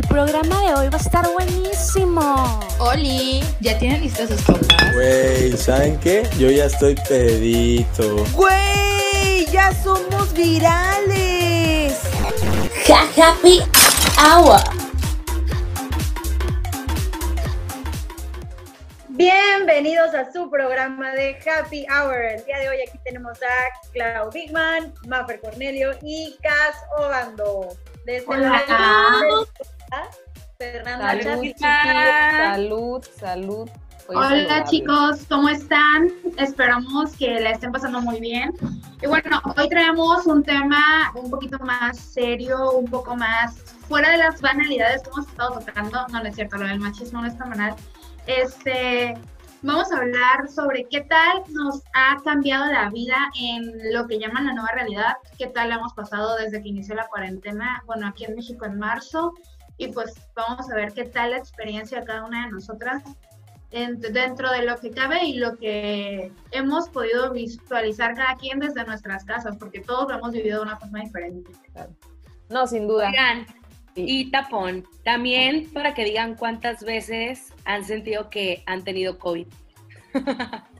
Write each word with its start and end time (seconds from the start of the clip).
El 0.00 0.08
programa 0.08 0.62
de 0.62 0.74
hoy 0.76 0.88
va 0.88 0.96
a 0.96 1.00
estar 1.00 1.30
buenísimo. 1.30 2.58
Oli, 2.78 3.44
¿ya 3.60 3.78
tienen 3.78 4.00
listas 4.00 4.30
sus 4.30 4.40
copas? 4.40 4.94
Güey, 4.94 5.54
¿saben 5.58 6.00
qué? 6.00 6.26
Yo 6.38 6.50
ya 6.50 6.64
estoy 6.64 6.94
pedito. 7.06 8.24
Güey, 8.32 9.44
ya 9.52 9.74
somos 9.74 10.32
virales. 10.32 12.00
Ja 12.86 13.02
Happy 13.14 13.60
Hour. 14.16 14.62
Bienvenidos 19.08 20.14
a 20.14 20.32
su 20.32 20.48
programa 20.48 21.12
de 21.12 21.36
Happy 21.44 21.84
Hour. 21.90 22.16
El 22.16 22.44
día 22.46 22.58
de 22.58 22.70
hoy 22.70 22.78
aquí 22.88 22.98
tenemos 23.04 23.36
a 23.42 23.90
Clau 23.92 24.30
Bigman, 24.30 24.94
Maffer 25.06 25.42
Cornelio 25.42 25.90
y 26.00 26.38
Cas 26.40 26.76
Obando. 26.96 27.68
Desde 28.06 28.24
Hola. 28.26 28.64
la 28.66 29.46
Fernanda 30.58 31.22
Salud, 31.22 31.42
chiquillos, 31.42 31.64
salud, 32.36 33.04
salud. 33.18 33.70
Soy 34.06 34.16
Hola 34.16 34.28
saludable. 34.28 34.64
chicos, 34.68 35.26
¿cómo 35.28 35.48
están? 35.48 36.10
Esperamos 36.36 37.16
que 37.16 37.40
la 37.40 37.50
estén 37.50 37.72
pasando 37.72 38.00
muy 38.00 38.20
bien. 38.20 38.52
Y 39.02 39.06
bueno, 39.06 39.40
hoy 39.56 39.68
traemos 39.68 40.26
un 40.26 40.42
tema 40.42 41.12
un 41.14 41.30
poquito 41.30 41.58
más 41.60 41.98
serio, 41.98 42.72
un 42.72 42.90
poco 42.90 43.16
más 43.16 43.58
fuera 43.88 44.10
de 44.10 44.18
las 44.18 44.40
banalidades 44.40 45.02
que 45.02 45.10
hemos 45.10 45.28
estado 45.28 45.60
tocando. 45.60 46.06
No, 46.08 46.22
no 46.22 46.28
es 46.28 46.34
cierto, 46.34 46.56
lo 46.56 46.66
del 46.66 46.80
machismo 46.80 47.22
no 47.22 47.28
está 47.28 47.44
banal. 47.46 47.74
Este, 48.26 49.14
vamos 49.62 49.92
a 49.92 49.98
hablar 49.98 50.48
sobre 50.48 50.86
qué 50.90 51.02
tal 51.02 51.42
nos 51.48 51.82
ha 51.94 52.16
cambiado 52.22 52.66
la 52.66 52.90
vida 52.90 53.16
en 53.38 53.92
lo 53.92 54.06
que 54.06 54.18
llaman 54.18 54.46
la 54.46 54.54
nueva 54.54 54.72
realidad, 54.72 55.14
qué 55.38 55.46
tal 55.48 55.70
hemos 55.72 55.92
pasado 55.94 56.36
desde 56.36 56.62
que 56.62 56.68
inició 56.68 56.94
la 56.94 57.06
cuarentena, 57.08 57.82
bueno, 57.86 58.08
aquí 58.08 58.24
en 58.24 58.34
México 58.36 58.64
en 58.64 58.78
marzo, 58.78 59.34
y 59.80 59.88
pues 59.88 60.12
vamos 60.36 60.70
a 60.70 60.74
ver 60.74 60.92
qué 60.92 61.04
tal 61.04 61.30
la 61.30 61.38
experiencia 61.38 62.00
de 62.00 62.06
cada 62.06 62.24
una 62.24 62.44
de 62.46 62.52
nosotras 62.52 63.02
en- 63.70 63.98
dentro 64.00 64.50
de 64.52 64.62
lo 64.64 64.76
que 64.78 64.90
cabe 64.90 65.24
y 65.24 65.34
lo 65.38 65.56
que 65.56 66.30
hemos 66.50 66.88
podido 66.90 67.32
visualizar 67.32 68.14
cada 68.14 68.34
quien 68.36 68.58
desde 68.58 68.84
nuestras 68.84 69.24
casas, 69.24 69.56
porque 69.56 69.80
todos 69.80 70.08
lo 70.10 70.18
hemos 70.18 70.32
vivido 70.32 70.58
de 70.58 70.62
una 70.66 70.76
forma 70.76 71.00
diferente. 71.00 71.50
No, 72.50 72.66
sin 72.66 72.86
duda. 72.86 73.08
Oigan, 73.08 73.46
Sí. 73.94 74.04
y 74.06 74.30
tapón, 74.30 74.86
también 75.04 75.68
para 75.72 75.94
que 75.94 76.04
digan 76.04 76.34
cuántas 76.36 76.84
veces 76.84 77.52
han 77.64 77.84
sentido 77.84 78.28
que 78.30 78.62
han 78.66 78.84
tenido 78.84 79.18
COVID. 79.18 79.46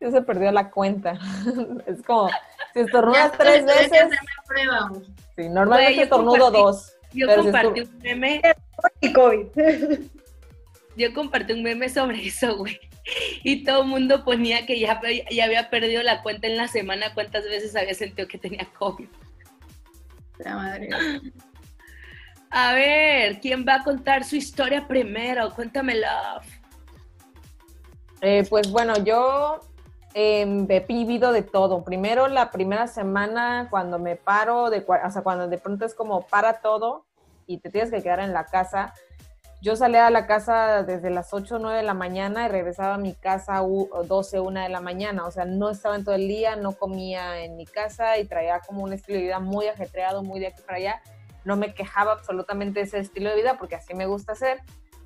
Ya 0.00 0.10
se 0.10 0.20
perdió 0.22 0.50
la 0.52 0.70
cuenta. 0.70 1.12
es 1.86 2.02
como, 2.02 2.28
si 2.74 2.80
estornudas 2.80 3.32
tres 3.38 3.64
veces, 3.64 4.08
prueba. 4.46 4.90
sí, 5.36 5.48
normalmente 5.48 5.96
yo 5.96 6.02
estornudo 6.02 6.50
dos. 6.50 6.93
Yo 7.14 7.26
Pero 7.28 7.42
compartí 7.42 7.80
un 7.80 7.98
meme, 8.02 8.42
Y 9.00 9.12
COVID. 9.12 9.46
yo 10.96 11.14
compartí 11.14 11.52
un 11.52 11.62
meme 11.62 11.88
sobre 11.88 12.26
eso, 12.26 12.56
güey. 12.56 12.78
Y 13.42 13.64
todo 13.64 13.82
el 13.82 13.88
mundo 13.88 14.24
ponía 14.24 14.66
que 14.66 14.80
ya, 14.80 15.00
ya 15.30 15.44
había 15.44 15.70
perdido 15.70 16.02
la 16.02 16.22
cuenta 16.22 16.46
en 16.46 16.56
la 16.56 16.68
semana, 16.68 17.14
cuántas 17.14 17.44
veces 17.44 17.76
había 17.76 17.94
sentido 17.94 18.26
que 18.26 18.38
tenía 18.38 18.66
COVID. 18.78 19.08
La 20.38 20.56
madre. 20.56 20.88
A 22.50 22.72
ver, 22.72 23.40
¿quién 23.40 23.64
va 23.66 23.76
a 23.76 23.84
contar 23.84 24.24
su 24.24 24.36
historia 24.36 24.86
primero? 24.88 25.52
Cuéntamela. 25.54 26.40
Eh, 28.20 28.44
pues 28.48 28.70
bueno, 28.70 28.94
yo 29.04 29.60
eh, 30.14 30.66
he 30.68 30.80
vivido 30.80 31.32
de 31.32 31.42
todo. 31.42 31.84
Primero, 31.84 32.28
la 32.28 32.50
primera 32.50 32.86
semana, 32.86 33.66
cuando 33.70 33.98
me 33.98 34.16
paro, 34.16 34.70
de, 34.70 34.84
o 34.86 35.10
sea, 35.10 35.22
cuando 35.22 35.48
de 35.48 35.58
pronto 35.58 35.84
es 35.84 35.94
como 35.94 36.22
para 36.26 36.60
todo 36.60 37.04
y 37.46 37.58
te 37.58 37.68
tienes 37.70 37.90
que 37.90 38.02
quedar 38.02 38.20
en 38.20 38.32
la 38.32 38.46
casa. 38.46 38.94
Yo 39.60 39.76
salía 39.76 40.06
a 40.06 40.10
la 40.10 40.26
casa 40.26 40.82
desde 40.82 41.08
las 41.10 41.32
8 41.32 41.56
o 41.56 41.58
9 41.58 41.78
de 41.78 41.82
la 41.84 41.94
mañana 41.94 42.44
y 42.44 42.48
regresaba 42.48 42.94
a 42.94 42.98
mi 42.98 43.14
casa 43.14 43.62
u- 43.62 43.88
12, 44.06 44.38
1 44.38 44.60
de 44.60 44.68
la 44.68 44.80
mañana. 44.80 45.24
O 45.26 45.30
sea, 45.30 45.46
no 45.46 45.70
estaba 45.70 45.96
en 45.96 46.04
todo 46.04 46.14
el 46.14 46.28
día, 46.28 46.54
no 46.56 46.72
comía 46.72 47.42
en 47.42 47.56
mi 47.56 47.64
casa 47.64 48.18
y 48.18 48.26
traía 48.26 48.60
como 48.60 48.82
un 48.82 48.92
estilo 48.92 49.18
de 49.18 49.24
vida 49.24 49.40
muy 49.40 49.66
ajetreado, 49.68 50.22
muy 50.22 50.38
de 50.38 50.48
aquí 50.48 50.60
para 50.62 50.76
allá. 50.78 51.02
No 51.44 51.56
me 51.56 51.74
quejaba 51.74 52.12
absolutamente 52.12 52.80
de 52.80 52.86
ese 52.86 52.98
estilo 52.98 53.30
de 53.30 53.36
vida 53.36 53.56
porque 53.58 53.74
así 53.76 53.94
me 53.94 54.06
gusta 54.06 54.32
hacer. 54.32 54.60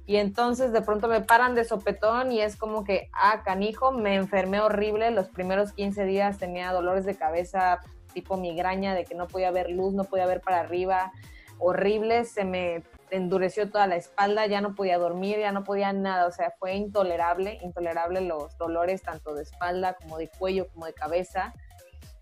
Y 0.08 0.16
entonces 0.16 0.72
de 0.72 0.80
pronto 0.80 1.06
me 1.06 1.20
paran 1.20 1.54
de 1.54 1.66
sopetón 1.66 2.32
y 2.32 2.40
es 2.40 2.56
como 2.56 2.82
que, 2.82 3.10
ah, 3.12 3.42
canijo, 3.44 3.92
me 3.92 4.14
enfermé 4.14 4.58
horrible. 4.58 5.10
Los 5.10 5.28
primeros 5.28 5.72
15 5.72 6.06
días 6.06 6.38
tenía 6.38 6.72
dolores 6.72 7.04
de 7.04 7.14
cabeza 7.14 7.80
tipo 8.14 8.38
migraña, 8.38 8.94
de 8.94 9.04
que 9.04 9.14
no 9.14 9.26
podía 9.26 9.50
ver 9.50 9.68
luz, 9.68 9.92
no 9.92 10.04
podía 10.04 10.24
ver 10.24 10.40
para 10.40 10.60
arriba, 10.60 11.12
horrible. 11.58 12.24
Se 12.24 12.46
me 12.46 12.84
endureció 13.10 13.70
toda 13.70 13.86
la 13.86 13.96
espalda, 13.96 14.46
ya 14.46 14.62
no 14.62 14.74
podía 14.74 14.96
dormir, 14.96 15.40
ya 15.40 15.52
no 15.52 15.62
podía 15.62 15.92
nada. 15.92 16.26
O 16.26 16.32
sea, 16.32 16.54
fue 16.58 16.74
intolerable, 16.74 17.58
intolerable 17.60 18.22
los 18.22 18.56
dolores 18.56 19.02
tanto 19.02 19.34
de 19.34 19.42
espalda 19.42 19.92
como 20.00 20.16
de 20.16 20.28
cuello, 20.38 20.68
como 20.72 20.86
de 20.86 20.94
cabeza. 20.94 21.52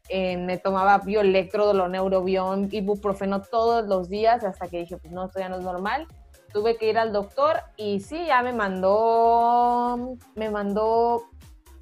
Eh, 0.08 0.36
me 0.38 0.58
tomaba 0.58 0.98
bioelectrodo, 0.98 1.86
neurobión, 1.86 2.68
ibuprofeno 2.72 3.42
todos 3.42 3.86
los 3.86 4.08
días 4.08 4.42
hasta 4.42 4.66
que 4.66 4.78
dije, 4.78 4.96
pues 4.96 5.12
no, 5.12 5.26
esto 5.26 5.38
ya 5.38 5.48
no 5.48 5.58
es 5.58 5.62
normal 5.62 6.08
tuve 6.52 6.76
que 6.76 6.88
ir 6.88 6.98
al 6.98 7.12
doctor 7.12 7.60
y 7.76 8.00
sí, 8.00 8.26
ya 8.26 8.42
me 8.42 8.52
mandó, 8.52 10.16
me 10.34 10.50
mandó 10.50 11.24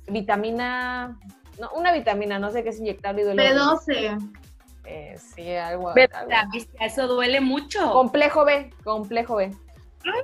vitamina, 0.08 1.18
no, 1.60 1.70
una 1.72 1.92
vitamina, 1.92 2.38
no 2.38 2.50
sé 2.50 2.62
qué 2.62 2.70
es 2.70 2.78
inyectable 2.78 3.22
y 3.22 3.24
duele. 3.24 3.54
B12. 3.54 4.32
Eh, 4.86 5.16
sí, 5.18 5.54
algo, 5.54 5.90
algo. 5.90 6.50
Eso 6.80 7.08
duele 7.08 7.40
mucho. 7.40 7.92
Complejo 7.92 8.44
B, 8.44 8.70
complejo 8.84 9.36
B. 9.36 9.52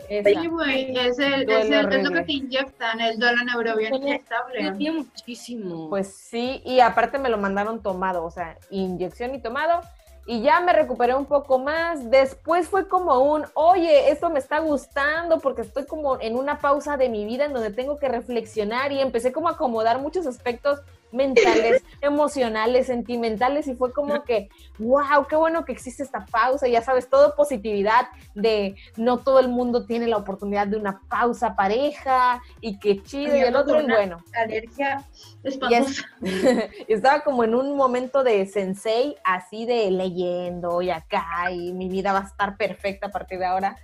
Esa. 0.09 0.43
Sí, 0.43 0.47
güey, 0.47 0.97
es, 0.97 1.19
el, 1.19 1.49
es, 1.49 1.71
el, 1.71 1.93
es 1.93 2.03
lo 2.03 2.11
que 2.11 2.23
te 2.23 2.33
inyectan, 2.33 3.01
el 3.01 3.19
duelo 3.19 3.45
neurobión. 3.45 3.93
Duele 3.99 4.93
muchísimo. 4.93 5.89
Pues 5.89 6.13
sí, 6.13 6.61
y 6.67 6.81
aparte 6.81 7.19
me 7.19 7.31
lo 7.31 7.39
mandaron 7.39 7.83
tomado, 7.83 8.25
o 8.25 8.31
sea, 8.31 8.59
inyección 8.71 9.35
y 9.35 9.41
tomado. 9.41 9.81
Y 10.27 10.43
ya 10.43 10.61
me 10.61 10.73
recuperé 10.73 11.15
un 11.15 11.27
poco 11.27 11.59
más. 11.59 12.11
Después 12.11 12.69
fue 12.69 12.89
como 12.89 13.19
un, 13.21 13.45
oye, 13.55 14.11
esto 14.11 14.31
me 14.31 14.39
está 14.39 14.61
gustando 14.61 15.39
porque 15.41 15.63
estoy 15.63 15.87
como 15.87 16.21
en 16.21 16.37
una 16.37 16.59
pausa 16.59 16.97
de 16.97 17.09
mi 17.09 17.25
vida 17.25 17.47
en 17.47 17.53
donde 17.53 17.71
tengo 17.71 17.99
que 17.99 18.09
reflexionar 18.09 18.93
y 18.93 19.01
empecé 19.01 19.33
como 19.33 19.49
a 19.49 19.53
acomodar 19.53 19.99
muchos 19.99 20.27
aspectos 20.27 20.81
mentales, 21.13 21.83
emocionales, 22.01 22.87
sentimentales 22.87 23.67
y 23.69 23.75
fue 23.75 23.93
como 23.93 24.23
que, 24.25 24.49
wow, 24.79 25.27
qué 25.29 25.37
bueno 25.37 25.65
que 25.65 25.73
existe 25.73 26.03
esta 26.03 26.25
pausa, 26.27 26.69
ya 26.69 26.83
sabes, 26.83 27.09
todo 27.09 27.35
positividad 27.35 28.09
de 28.35 28.77
no 28.97 29.19
todo 29.19 29.41
el 29.41 29.49
mundo 29.49 29.87
tiene 29.87 30.07
la 30.07 30.17
oportunidad 30.17 30.67
de 30.67 30.77
una 30.77 31.01
pausa 31.09 31.55
pareja 31.57 32.41
y 32.61 32.79
qué 32.79 33.03
chido 33.03 33.37
y 33.37 33.41
el 33.41 33.57
otro 33.57 33.81
y 33.81 33.87
bueno. 33.87 34.23
Alergia 34.35 35.05
espantosa. 35.43 36.05
es- 36.23 36.69
estaba 36.89 37.21
como 37.21 37.45
en 37.45 37.55
un 37.55 37.77
momento 37.77 38.23
de 38.23 38.47
sensei, 38.47 39.17
así 39.25 39.67
de 39.67 39.91
leyendo 39.91 40.83
y 40.83 40.91
acá, 40.91 41.51
y 41.51 41.73
mi 41.73 41.89
vida 41.89 42.13
va 42.13 42.21
a 42.21 42.25
estar 42.25 42.57
perfecta 42.57 43.09
a 43.09 43.11
partir 43.11 43.39
de 43.39 43.47
ahora. 43.47 43.77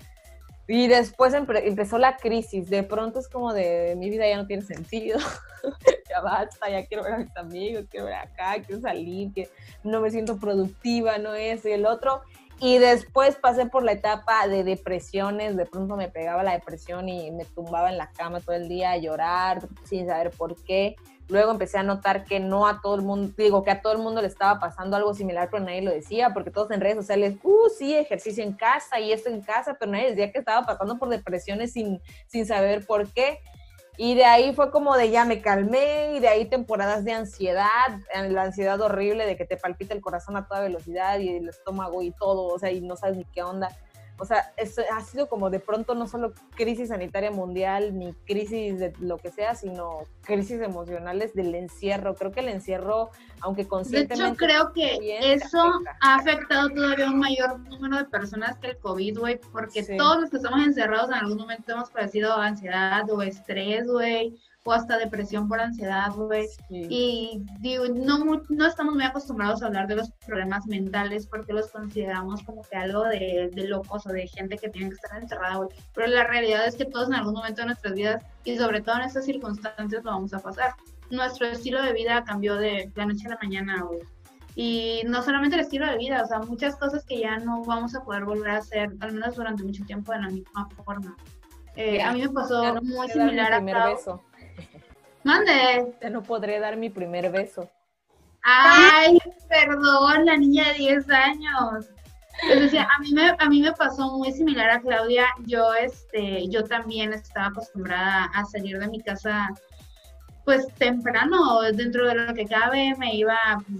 Y 0.69 0.88
después 0.88 1.32
empe- 1.34 1.62
empezó 1.65 1.99
la 1.99 2.16
crisis. 2.16 2.69
De 2.69 2.82
pronto 2.82 3.19
es 3.21 3.28
como 3.28 3.53
de 3.53 3.94
mi 3.97 4.10
vida 4.10 4.28
ya 4.28 4.37
no 4.37 4.47
tiene 4.47 4.62
sentido. 4.62 5.19
ya 6.10 6.21
basta, 6.21 6.69
ya 6.69 6.84
quiero 6.87 7.04
ver 7.04 7.15
a 7.15 7.19
mis 7.19 7.37
amigos, 7.37 7.84
quiero 7.91 8.06
ver 8.06 8.15
acá, 8.16 8.56
quiero 8.65 8.81
salir, 8.81 9.32
que 9.32 9.49
no 9.84 10.00
me 10.00 10.10
siento 10.10 10.38
productiva, 10.38 11.19
no 11.19 11.34
es 11.34 11.65
el 11.66 11.87
otro. 11.87 12.22
Y 12.59 12.78
después 12.78 13.37
pasé 13.37 13.66
por 13.66 13.84
la 13.84 13.93
etapa 13.93 14.49
de 14.49 14.65
depresiones, 14.65 15.56
de 15.56 15.66
pronto 15.66 15.94
me 15.94 16.09
pegaba 16.09 16.43
la 16.43 16.53
depresión 16.53 17.09
y 17.09 17.31
me 17.31 17.44
tumbaba 17.44 17.91
en 17.91 17.98
la 17.98 18.10
cama 18.12 18.41
todo 18.41 18.56
el 18.56 18.66
día 18.66 18.93
a 18.93 18.97
llorar 18.97 19.69
sin 19.84 20.06
saber 20.06 20.31
por 20.31 20.56
qué. 20.65 20.97
Luego 21.28 21.50
empecé 21.50 21.78
a 21.78 21.82
notar 21.82 22.25
que 22.25 22.38
no 22.38 22.69
a 22.69 22.81
todo 22.81 22.94
el 22.94 23.03
mundo, 23.03 23.34
digo 23.37 23.64
que 23.64 23.72
a 23.72 23.82
todo 23.82 23.92
el 23.92 23.98
mundo 23.98 24.20
le 24.20 24.28
estaba 24.28 24.60
pasando 24.60 24.97
algo 24.97 25.12
similar, 25.12 25.48
pero 25.50 25.64
nadie 25.64 25.82
lo 25.82 25.91
decía, 25.91 26.32
porque 26.32 26.50
todos 26.50 26.70
en 26.70 26.81
redes 26.81 26.97
sociales, 26.97 27.37
uh, 27.42 27.69
sí, 27.76 27.97
ejercicio 27.97 28.44
en 28.44 28.53
casa 28.53 29.00
y 29.00 29.12
esto 29.12 29.28
en 29.28 29.41
casa, 29.41 29.77
pero 29.78 29.91
nadie 29.91 30.10
decía 30.10 30.30
que 30.30 30.39
estaba 30.39 30.65
pasando 30.65 30.98
por 30.98 31.09
depresiones 31.09 31.72
sin, 31.72 32.00
sin 32.28 32.47
saber 32.47 32.86
por 32.86 33.12
qué. 33.12 33.41
Y 33.98 34.15
de 34.15 34.27
ahí 34.27 34.54
fue 34.54 34.71
como 34.71 34.97
de 34.97 35.10
ya 35.10 35.24
me 35.24 35.41
calmé 35.41 36.16
y 36.16 36.21
de 36.21 36.28
ahí 36.28 36.45
temporadas 36.45 37.04
de 37.04 37.12
ansiedad, 37.12 37.98
la 38.28 38.42
ansiedad 38.42 38.78
horrible 38.80 39.24
de 39.24 39.36
que 39.36 39.47
te 39.47 39.56
palpita 39.56 39.95
el 39.95 40.03
corazón 40.03 40.36
a 40.36 40.47
toda 40.47 40.60
velocidad 40.60 41.18
y 41.18 41.30
el 41.30 41.48
estómago 41.48 42.03
y 42.03 42.10
todo, 42.10 42.45
o 42.47 42.59
sea, 42.59 42.71
y 42.71 42.83
no 42.83 42.97
sabes 42.97 43.16
ni 43.16 43.24
qué 43.24 43.42
onda. 43.42 43.71
O 44.18 44.24
sea, 44.24 44.53
eso 44.57 44.83
ha 44.92 45.01
sido 45.03 45.28
como 45.28 45.51
de 45.51 45.60
pronto 45.60 45.95
no 45.95 46.07
solo 46.09 46.33
crisis 46.54 46.89
sanitaria 46.89 47.30
mundial 47.30 47.98
ni 47.98 48.13
crisis 48.27 48.78
de 48.78 48.92
lo 49.01 49.18
que 49.18 49.30
sea, 49.30 49.54
sino 49.54 50.01
crisis 50.22 50.60
emocionales 50.63 51.34
del 51.34 51.54
encierro. 51.54 52.15
Creo 52.15 52.33
que 52.33 52.41
el 52.41 52.48
encierro, 52.48 53.10
aunque 53.41 53.65
De 53.65 53.68
conscientemente... 53.68 54.27
hecho, 54.28 54.36
creo 54.36 54.72
que 54.72 55.33
eso 55.34 55.59
afecta. 55.60 55.97
ha 56.01 56.15
afectado 56.16 56.68
todavía 56.71 57.07
un 57.10 57.18
mayor 57.18 57.59
número 57.68 57.98
de 57.98 58.04
personas 58.07 58.57
que 58.59 58.68
el 58.68 58.78
COVID, 58.78 59.18
güey, 59.18 59.41
porque 59.53 59.84
Sí. 59.84 59.97
todos 59.97 60.21
los 60.22 60.30
que 60.30 60.39
estamos 60.39 60.65
encerrados 60.65 61.09
en 61.09 61.15
algún 61.15 61.36
momento 61.39 61.72
hemos 61.72 61.91
padecido 61.91 62.34
ansiedad 62.36 63.09
o 63.10 63.21
estrés, 63.22 63.86
güey, 63.86 64.39
o 64.66 64.72
hasta 64.72 64.98
depresión 64.98 65.48
por 65.48 65.60
ansiedad, 65.60 66.10
güey. 66.15 66.47
Sí. 66.68 66.86
Y 66.91 67.42
digo, 67.60 67.84
no, 67.89 68.18
no 68.48 68.66
estamos 68.66 68.95
muy 68.95 69.04
acostumbrados 69.04 69.63
a 69.63 69.66
hablar 69.66 69.86
de 69.86 69.97
los 69.97 70.10
problemas 70.27 70.66
mentales 70.66 71.27
porque 71.27 71.53
los 71.53 71.68
consideramos 71.71 72.42
como 72.42 72.63
que 72.63 72.77
algo 72.77 73.04
de, 73.04 73.51
de 73.54 73.68
locos 73.68 74.07
o 74.07 74.10
de 74.10 74.27
gente 74.27 74.59
que 74.59 74.68
tiene 74.68 74.89
que 74.89 74.97
estar 74.97 75.22
encerrada, 75.22 75.57
güey. 75.57 75.68
Pero 75.95 76.09
la 76.09 76.24
realidad 76.24 76.66
es 76.66 76.74
que 76.77 76.84
todos 76.84 77.09
en 77.09 77.15
algún 77.15 77.34
momento 77.34 77.63
de 77.63 77.66
nuestras 77.68 77.95
vidas 77.95 78.24
y 78.45 78.57
sobre 78.57 78.80
todo 78.83 78.97
en 78.97 79.03
estas 79.03 79.24
circunstancias 79.24 80.04
lo 80.04 80.10
vamos 80.10 80.34
a 80.34 80.41
pasar. 80.41 80.74
Nuestro 81.10 81.47
estilo 81.47 81.80
de 81.83 81.92
vida 81.92 82.24
cambió 82.24 82.57
de 82.57 82.91
la 82.97 83.07
noche 83.07 83.27
a 83.27 83.30
la 83.30 83.39
mañana, 83.41 83.83
güey. 83.83 84.01
Y 84.59 85.03
no 85.07 85.22
solamente 85.22 85.54
el 85.54 85.60
estilo 85.60 85.86
de 85.86 85.98
vida, 85.98 86.22
o 86.22 86.27
sea, 86.27 86.39
muchas 86.41 86.77
cosas 86.77 87.04
que 87.04 87.21
ya 87.21 87.39
no 87.39 87.62
vamos 87.65 87.95
a 87.95 88.03
poder 88.03 88.24
volver 88.24 88.51
a 88.53 88.57
hacer, 88.57 88.91
al 89.01 89.12
menos 89.12 89.36
durante 89.36 89.62
mucho 89.62 89.84
tiempo, 89.84 90.12
de 90.12 90.21
la 90.21 90.28
misma 90.30 90.66
forma. 90.84 91.15
Eh, 91.77 91.98
Ya, 91.98 92.09
a 92.09 92.12
mí 92.15 92.22
me 92.22 92.30
pasó 92.30 92.72
no 92.72 92.80
muy 92.80 93.07
similar 93.10 93.62
mi 93.62 93.71
a 93.71 93.74
Clau. 93.74 93.95
beso. 93.95 94.24
Mande. 95.26 95.92
Ya 96.00 96.08
no 96.08 96.22
podré 96.22 96.60
dar 96.60 96.76
mi 96.76 96.88
primer 96.88 97.32
beso. 97.32 97.68
Ay, 98.44 99.18
perdón, 99.48 100.24
la 100.24 100.36
niña 100.36 100.68
de 100.68 100.74
10 100.74 101.10
años. 101.10 101.86
Les 102.46 102.60
decía, 102.60 102.86
a 102.96 103.00
mí 103.00 103.12
me, 103.12 103.34
a 103.36 103.48
mí 103.48 103.60
me 103.60 103.72
pasó 103.72 104.18
muy 104.18 104.30
similar 104.30 104.70
a 104.70 104.80
Claudia. 104.80 105.26
Yo, 105.44 105.74
este, 105.74 106.46
yo 106.48 106.62
también 106.62 107.12
estaba 107.12 107.48
acostumbrada 107.48 108.26
a 108.34 108.44
salir 108.44 108.78
de 108.78 108.86
mi 108.86 109.00
casa, 109.00 109.48
pues 110.44 110.64
temprano, 110.78 111.60
dentro 111.72 112.06
de 112.06 112.14
lo 112.14 112.32
que 112.32 112.46
cabe, 112.46 112.94
me 112.96 113.16
iba, 113.16 113.36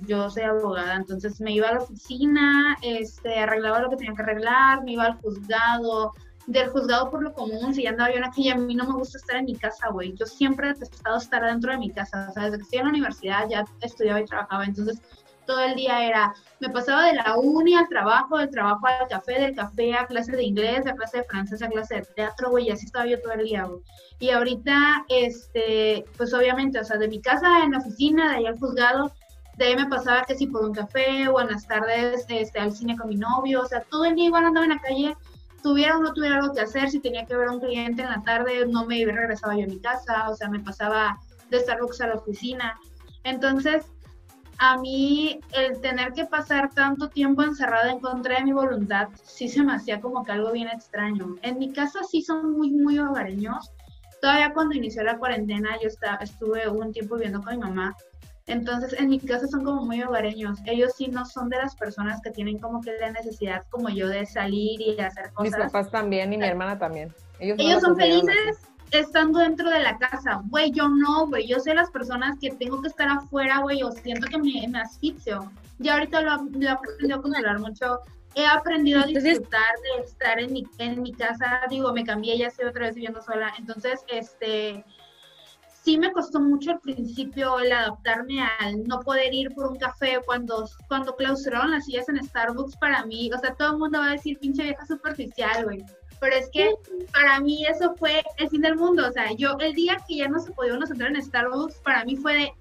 yo 0.08 0.28
soy 0.28 0.43
abogada, 0.43 0.96
entonces 0.96 1.40
me 1.40 1.52
iba 1.52 1.69
a 1.69 1.75
la 1.75 1.78
oficina, 1.78 2.76
este, 2.82 3.38
arreglaba 3.38 3.82
lo 3.82 3.90
que 3.90 3.98
tenía 3.98 4.14
que 4.14 4.22
arreglar, 4.22 4.82
me 4.82 4.94
iba 4.94 5.04
al 5.04 5.20
juzgado, 5.20 6.12
del 6.46 6.70
juzgado 6.70 7.10
por 7.10 7.22
lo 7.22 7.32
común, 7.32 7.75
si 7.75 7.87
andaba 7.87 8.10
yo 8.10 8.19
en 8.19 8.25
aquella, 8.25 8.54
a 8.54 8.56
mí 8.56 8.75
no 8.75 8.87
me 8.87 8.94
gusta 8.94 9.19
estar 9.19 9.37
en 9.37 9.46
mi 9.46 9.56
casa, 9.56 9.88
güey. 9.88 10.14
Yo 10.14 10.26
siempre 10.26 10.69
he 10.69 10.72
detestado 10.75 11.19
estar 11.19 11.44
dentro 11.44 11.72
de 11.72 11.78
mi 11.78 11.90
casa, 11.90 12.28
o 12.31 12.32
sea, 12.32 12.44
desde 12.44 12.58
que 12.58 12.62
estoy 12.62 12.78
en 12.78 12.84
la 12.84 12.90
universidad 12.90 13.48
ya 13.48 13.64
estudiaba 13.81 14.20
y 14.20 14.25
trabajaba, 14.26 14.64
entonces 14.64 15.00
todo 15.46 15.60
el 15.60 15.75
día 15.75 16.04
era, 16.04 16.34
me 16.60 16.69
pasaba 16.70 17.06
de 17.06 17.14
la 17.14 17.37
uni 17.37 17.75
al 17.75 17.88
trabajo, 17.88 18.38
del 18.38 18.50
trabajo 18.50 18.87
al 18.87 19.08
café, 19.08 19.40
del 19.40 19.54
café 19.54 19.94
a 19.94 20.06
clase 20.06 20.32
de 20.32 20.43
inglés, 20.43 20.87
a 20.87 20.94
clase 20.94 21.19
de 21.19 21.25
francés, 21.25 21.62
a 21.62 21.69
clase 21.69 21.96
de 21.96 22.02
teatro, 22.02 22.50
güey, 22.50 22.66
y 22.66 22.70
así 22.70 22.87
estaba 22.87 23.06
yo 23.06 23.20
todo 23.20 23.32
el 23.32 23.44
día, 23.44 23.64
güey. 23.64 23.81
Y 24.19 24.31
ahorita, 24.31 25.04
este, 25.08 26.04
pues 26.16 26.34
obviamente, 26.34 26.81
o 26.81 26.84
sea, 26.84 26.96
de 26.96 27.08
mi 27.08 27.20
casa 27.20 27.62
en 27.64 27.72
la 27.72 27.78
oficina, 27.78 28.31
de 28.31 28.37
ahí 28.38 28.46
al 28.46 28.58
juzgado, 28.58 29.12
de 29.56 29.66
ahí 29.66 29.76
me 29.76 29.87
pasaba 29.87 30.25
que 30.25 30.34
si 30.34 30.46
por 30.46 30.64
un 30.64 30.75
café 30.75 31.28
o 31.28 31.40
en 31.40 31.48
las 31.48 31.66
tardes 31.66 32.26
este, 32.28 32.58
al 32.58 32.72
cine 32.72 32.96
con 32.96 33.08
mi 33.08 33.16
novio, 33.16 33.62
o 33.62 33.66
sea, 33.66 33.81
todo 33.82 34.04
el 34.04 34.14
día 34.14 34.26
igual 34.26 34.44
andaba 34.44 34.66
en 34.66 34.72
la 34.72 34.81
calle, 34.81 35.16
tuviera 35.62 35.99
o 35.99 36.03
no 36.03 36.12
tuviera 36.12 36.37
algo 36.37 36.55
que 36.55 36.61
hacer, 36.61 36.91
si 36.91 37.00
tenía 37.00 37.26
que 37.26 37.37
ver 37.37 37.49
a 37.49 37.53
un 37.53 37.61
cliente 37.61 38.03
en 38.03 38.08
la 38.08 38.23
tarde, 38.23 38.67
no 38.67 38.87
me 38.87 39.05
regresaba 39.05 39.56
yo 39.56 39.64
a 39.64 39.69
mi 39.69 39.81
casa, 39.81 40.29
o 40.31 40.37
sea, 40.37 40.49
me 40.49 40.61
pasaba 40.61 41.19
de 41.50 41.61
Starbucks 41.61 42.00
a 42.00 42.08
la 42.08 42.14
oficina. 42.14 42.79
Entonces, 43.25 43.85
a 44.58 44.79
mí 44.79 45.41
el 45.53 45.81
tener 45.81 46.12
que 46.12 46.25
pasar 46.25 46.70
tanto 46.73 47.08
tiempo 47.08 47.43
encerrada 47.43 47.91
en 47.91 48.00
contra 48.00 48.37
de 48.38 48.44
mi 48.44 48.53
voluntad, 48.53 49.08
sí 49.25 49.49
se 49.49 49.62
me 49.62 49.75
hacía 49.75 50.00
como 50.00 50.25
que 50.25 50.32
algo 50.32 50.53
bien 50.53 50.69
extraño. 50.69 51.37
En 51.43 51.58
mi 51.58 51.73
casa 51.73 52.00
sí 52.11 52.23
son 52.23 52.53
muy, 52.53 52.70
muy 52.70 52.99
hogareños. 52.99 53.70
Todavía 54.20 54.53
cuando 54.55 54.75
inició 54.75 55.03
la 55.03 55.19
cuarentena, 55.19 55.76
yo 55.82 55.88
estaba, 55.88 56.17
estuve 56.17 56.69
un 56.69 56.93
tiempo 56.93 57.17
viviendo 57.17 57.43
con 57.43 57.55
mi 57.55 57.61
mamá. 57.61 57.94
Entonces, 58.46 58.94
en 58.98 59.08
mi 59.08 59.19
casa 59.19 59.48
son 59.48 59.64
como 59.64 59.84
muy 59.84 60.02
hogareños. 60.02 60.60
Ellos 60.66 60.93
sí 60.96 61.08
no 61.08 61.25
son 61.25 61.48
de 61.48 61.56
las 61.56 61.75
personas 61.75 62.20
que 62.22 62.31
tienen 62.31 62.58
como 62.58 62.81
que 62.81 62.93
la 63.00 63.10
necesidad 63.10 63.64
como 63.70 63.88
yo 63.88 64.08
de 64.08 64.25
salir 64.25 64.81
y 64.81 65.00
hacer 65.00 65.32
Mis 65.40 65.52
cosas. 65.52 65.72
papás 65.72 65.90
también 65.90 66.32
y 66.32 66.38
mi 66.38 66.46
hermana 66.46 66.78
también. 66.78 67.12
Ellos, 67.40 67.58
no 67.58 67.64
Ellos 67.64 67.82
lo 67.82 67.88
son 67.88 67.96
felices 67.96 68.60
estando 68.93 69.40
dentro 69.40 69.69
de 69.69 69.81
la 69.81 69.98
casa. 69.98 70.43
Güey, 70.48 70.70
yo 70.70 70.88
no, 70.88 71.26
güey. 71.26 71.48
Yo 71.48 71.58
soy 71.58 71.75
las 71.75 71.90
personas 71.90 72.38
que 72.40 72.50
tengo 72.50 72.81
que 72.81 72.88
estar 72.88 73.08
afuera, 73.08 73.58
güey, 73.58 73.82
o 73.82 73.90
siento 73.90 74.28
que 74.28 74.38
me, 74.38 74.69
me 74.69 74.78
asfixio. 74.78 75.50
Ya 75.78 75.94
ahorita 75.94 76.20
lo, 76.20 76.44
lo 76.44 76.60
he 76.66 76.69
aprendido 76.69 77.16
a 77.16 77.22
controlar 77.22 77.58
mucho. 77.58 77.98
He 78.37 78.46
aprendido 78.46 79.00
a 79.00 79.06
disfrutar 79.06 79.75
de 79.96 80.04
estar 80.04 80.38
en 80.38 80.52
mi, 80.52 80.64
en 80.78 81.02
mi 81.02 81.12
casa. 81.12 81.62
Digo, 81.69 81.93
me 81.93 82.04
cambié, 82.04 82.38
ya 82.38 82.46
estoy 82.46 82.66
otra 82.66 82.87
vez 82.87 82.94
viviendo 82.94 83.20
sola. 83.22 83.52
Entonces, 83.58 84.04
este, 84.08 84.84
sí 85.87 85.99
me 85.99 86.11
costó 86.11 86.41
mucho 86.41 86.73
al 86.73 86.81
principio 86.81 87.61
el 87.61 87.71
adaptarme 87.71 88.43
al 88.59 88.83
no 88.88 88.99
poder 88.99 89.33
ir 89.33 89.55
por 89.55 89.69
un 89.69 89.79
café 89.79 90.19
cuando, 90.27 90.69
cuando 90.88 91.15
clausuraron 91.15 91.71
las 91.71 91.85
sillas 91.85 92.09
en 92.09 92.21
Starbucks 92.25 92.77
para 92.79 93.06
mí. 93.06 93.31
O 93.33 93.38
sea, 93.38 93.55
todo 93.55 93.71
el 93.71 93.79
mundo 93.79 94.00
va 94.00 94.09
a 94.09 94.12
decir 94.12 94.37
pinche 94.41 94.65
vieja 94.65 94.85
superficial, 94.85 95.65
güey. 95.65 95.85
Pero 96.19 96.35
es 96.35 96.50
que 96.53 96.75
para 97.12 97.38
mí 97.38 97.65
eso 97.67 97.94
fue 97.94 98.25
el 98.38 98.49
fin 98.49 98.62
del 98.62 98.75
mundo. 98.75 99.06
O 99.06 99.12
sea, 99.12 99.31
yo 99.35 99.56
el 99.61 99.75
día 99.75 99.97
que 100.09 100.17
ya 100.17 100.27
no 100.27 100.41
se 100.41 100.50
podía 100.50 100.75
uno 100.75 100.88
sentar 100.88 101.06
en 101.06 101.23
Starbucks, 101.23 101.79
para 101.85 102.05
mí 102.05 102.17
fue 102.17 102.35
de, 102.35 102.53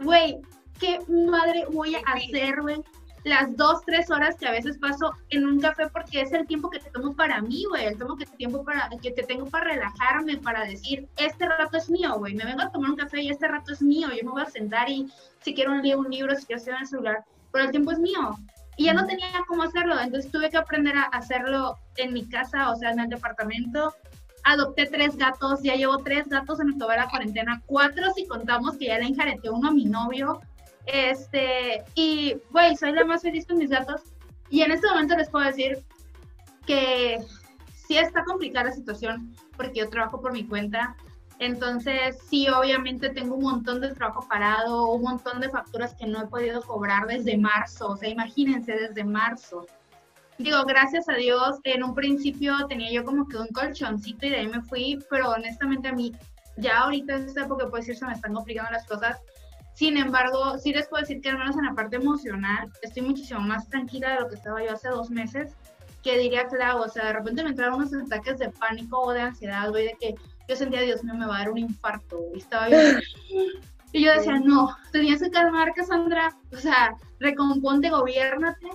güey, 0.00 0.36
¿qué 0.78 0.98
madre 1.08 1.64
voy 1.72 1.94
a 1.94 2.00
hacer, 2.00 2.60
güey? 2.60 2.84
Las 3.26 3.56
dos, 3.56 3.82
tres 3.84 4.08
horas 4.12 4.36
que 4.36 4.46
a 4.46 4.52
veces 4.52 4.78
paso 4.78 5.10
en 5.30 5.44
un 5.48 5.58
café 5.58 5.88
porque 5.88 6.20
es 6.20 6.32
el 6.32 6.46
tiempo 6.46 6.70
que 6.70 6.78
te 6.78 6.90
tomo 6.90 7.12
para 7.12 7.42
mí, 7.42 7.64
güey. 7.68 7.86
El 7.86 7.96
tiempo 7.96 8.16
que, 8.16 8.24
tiempo 8.24 8.64
para, 8.64 8.88
que 9.02 9.10
te 9.10 9.24
tengo 9.24 9.46
para 9.46 9.64
relajarme, 9.64 10.36
para 10.36 10.64
decir, 10.64 11.08
este 11.16 11.44
rato 11.44 11.76
es 11.76 11.90
mío, 11.90 12.14
güey. 12.18 12.36
Me 12.36 12.44
vengo 12.44 12.62
a 12.62 12.70
tomar 12.70 12.90
un 12.90 12.96
café 12.96 13.20
y 13.20 13.30
este 13.30 13.48
rato 13.48 13.72
es 13.72 13.82
mío. 13.82 14.10
Yo 14.16 14.24
me 14.24 14.30
voy 14.30 14.42
a 14.42 14.46
sentar 14.46 14.88
y 14.88 15.10
si 15.40 15.54
quiero 15.56 15.74
leer 15.74 15.96
un 15.96 16.08
libro, 16.08 16.36
si 16.36 16.46
quiero 16.46 16.60
estar 16.60 16.74
en 16.74 16.82
el 16.82 16.86
celular, 16.86 17.24
pero 17.50 17.64
el 17.64 17.72
tiempo 17.72 17.90
es 17.90 17.98
mío. 17.98 18.38
Y 18.76 18.84
ya 18.84 18.94
no 18.94 19.04
tenía 19.06 19.26
cómo 19.48 19.64
hacerlo, 19.64 19.98
entonces 19.98 20.30
tuve 20.30 20.48
que 20.48 20.58
aprender 20.58 20.96
a 20.96 21.06
hacerlo 21.06 21.78
en 21.96 22.12
mi 22.12 22.28
casa, 22.28 22.70
o 22.70 22.76
sea, 22.76 22.92
en 22.92 23.00
el 23.00 23.08
departamento. 23.08 23.92
Adopté 24.44 24.86
tres 24.86 25.16
gatos, 25.16 25.64
ya 25.64 25.74
llevo 25.74 25.98
tres 26.04 26.28
gatos 26.28 26.60
en 26.60 26.78
toda 26.78 26.94
la 26.94 27.08
cuarentena, 27.08 27.60
cuatro 27.66 28.04
si 28.14 28.24
contamos 28.24 28.76
que 28.76 28.86
ya 28.86 28.98
le 28.98 29.06
enjareté 29.06 29.50
uno 29.50 29.70
a 29.70 29.72
mi 29.72 29.86
novio. 29.86 30.40
Este, 30.86 31.84
y, 31.94 32.36
güey, 32.50 32.76
soy 32.76 32.92
la 32.92 33.04
más 33.04 33.22
feliz 33.22 33.46
con 33.46 33.58
mis 33.58 33.70
gatos. 33.70 34.02
Y 34.50 34.62
en 34.62 34.72
este 34.72 34.88
momento 34.88 35.16
les 35.16 35.28
puedo 35.28 35.44
decir 35.44 35.84
que 36.66 37.18
sí 37.74 37.96
está 37.96 38.24
complicada 38.24 38.70
la 38.70 38.74
situación 38.74 39.34
porque 39.56 39.80
yo 39.80 39.88
trabajo 39.88 40.20
por 40.20 40.32
mi 40.32 40.46
cuenta. 40.46 40.96
Entonces, 41.38 42.18
sí, 42.28 42.48
obviamente 42.48 43.10
tengo 43.10 43.34
un 43.34 43.42
montón 43.42 43.80
de 43.80 43.94
trabajo 43.94 44.26
parado, 44.28 44.90
un 44.92 45.02
montón 45.02 45.40
de 45.40 45.50
facturas 45.50 45.94
que 45.94 46.06
no 46.06 46.22
he 46.22 46.26
podido 46.26 46.62
cobrar 46.62 47.06
desde 47.06 47.36
marzo. 47.36 47.88
O 47.88 47.96
sea, 47.96 48.08
imagínense, 48.08 48.72
desde 48.72 49.04
marzo. 49.04 49.66
Digo, 50.38 50.64
gracias 50.64 51.08
a 51.08 51.14
Dios, 51.14 51.58
en 51.64 51.82
un 51.82 51.94
principio 51.94 52.66
tenía 52.68 52.90
yo 52.90 53.04
como 53.04 53.26
que 53.26 53.38
un 53.38 53.48
colchoncito 53.48 54.26
y 54.26 54.30
de 54.30 54.36
ahí 54.36 54.48
me 54.48 54.62
fui, 54.62 54.98
pero 55.08 55.30
honestamente 55.30 55.88
a 55.88 55.92
mí, 55.92 56.12
ya 56.58 56.80
ahorita 56.80 57.16
en 57.16 57.24
esta 57.26 57.44
época 57.44 57.64
puedo 57.64 57.76
decir 57.76 57.96
se 57.96 58.04
me 58.06 58.12
están 58.12 58.34
complicando 58.34 58.70
las 58.70 58.86
cosas. 58.86 59.18
Sin 59.76 59.98
embargo, 59.98 60.58
sí 60.58 60.72
les 60.72 60.88
puedo 60.88 61.02
decir 61.02 61.20
que 61.20 61.28
al 61.28 61.36
menos 61.36 61.54
en 61.54 61.66
la 61.66 61.74
parte 61.74 61.96
emocional 61.96 62.72
estoy 62.80 63.02
muchísimo 63.02 63.40
más 63.40 63.68
tranquila 63.68 64.14
de 64.14 64.20
lo 64.20 64.28
que 64.28 64.36
estaba 64.36 64.64
yo 64.64 64.72
hace 64.72 64.88
dos 64.88 65.10
meses, 65.10 65.54
que 66.02 66.16
diría 66.16 66.46
Clau, 66.46 66.80
o 66.80 66.88
sea, 66.88 67.08
de 67.08 67.12
repente 67.12 67.42
me 67.42 67.50
entraron 67.50 67.74
unos 67.74 67.92
ataques 67.92 68.38
de 68.38 68.48
pánico 68.48 68.98
o 68.98 69.12
de 69.12 69.20
ansiedad, 69.20 69.68
güey, 69.68 69.88
de 69.88 69.96
que 70.00 70.14
yo 70.48 70.56
sentía, 70.56 70.80
Dios 70.80 71.04
mío, 71.04 71.12
me 71.12 71.26
va 71.26 71.36
a 71.36 71.38
dar 71.40 71.50
un 71.50 71.58
infarto, 71.58 72.24
y 72.34 72.38
estaba 72.38 72.70
yo... 72.70 72.78
Y 73.92 74.04
yo 74.04 74.12
decía, 74.12 74.38
no, 74.40 74.76
tenías 74.92 75.22
que 75.22 75.30
calmar, 75.30 75.72
Cassandra, 75.74 76.34
o 76.52 76.56
sea, 76.56 76.94
recomponte, 77.18 77.88
gobiernate, 77.88 78.68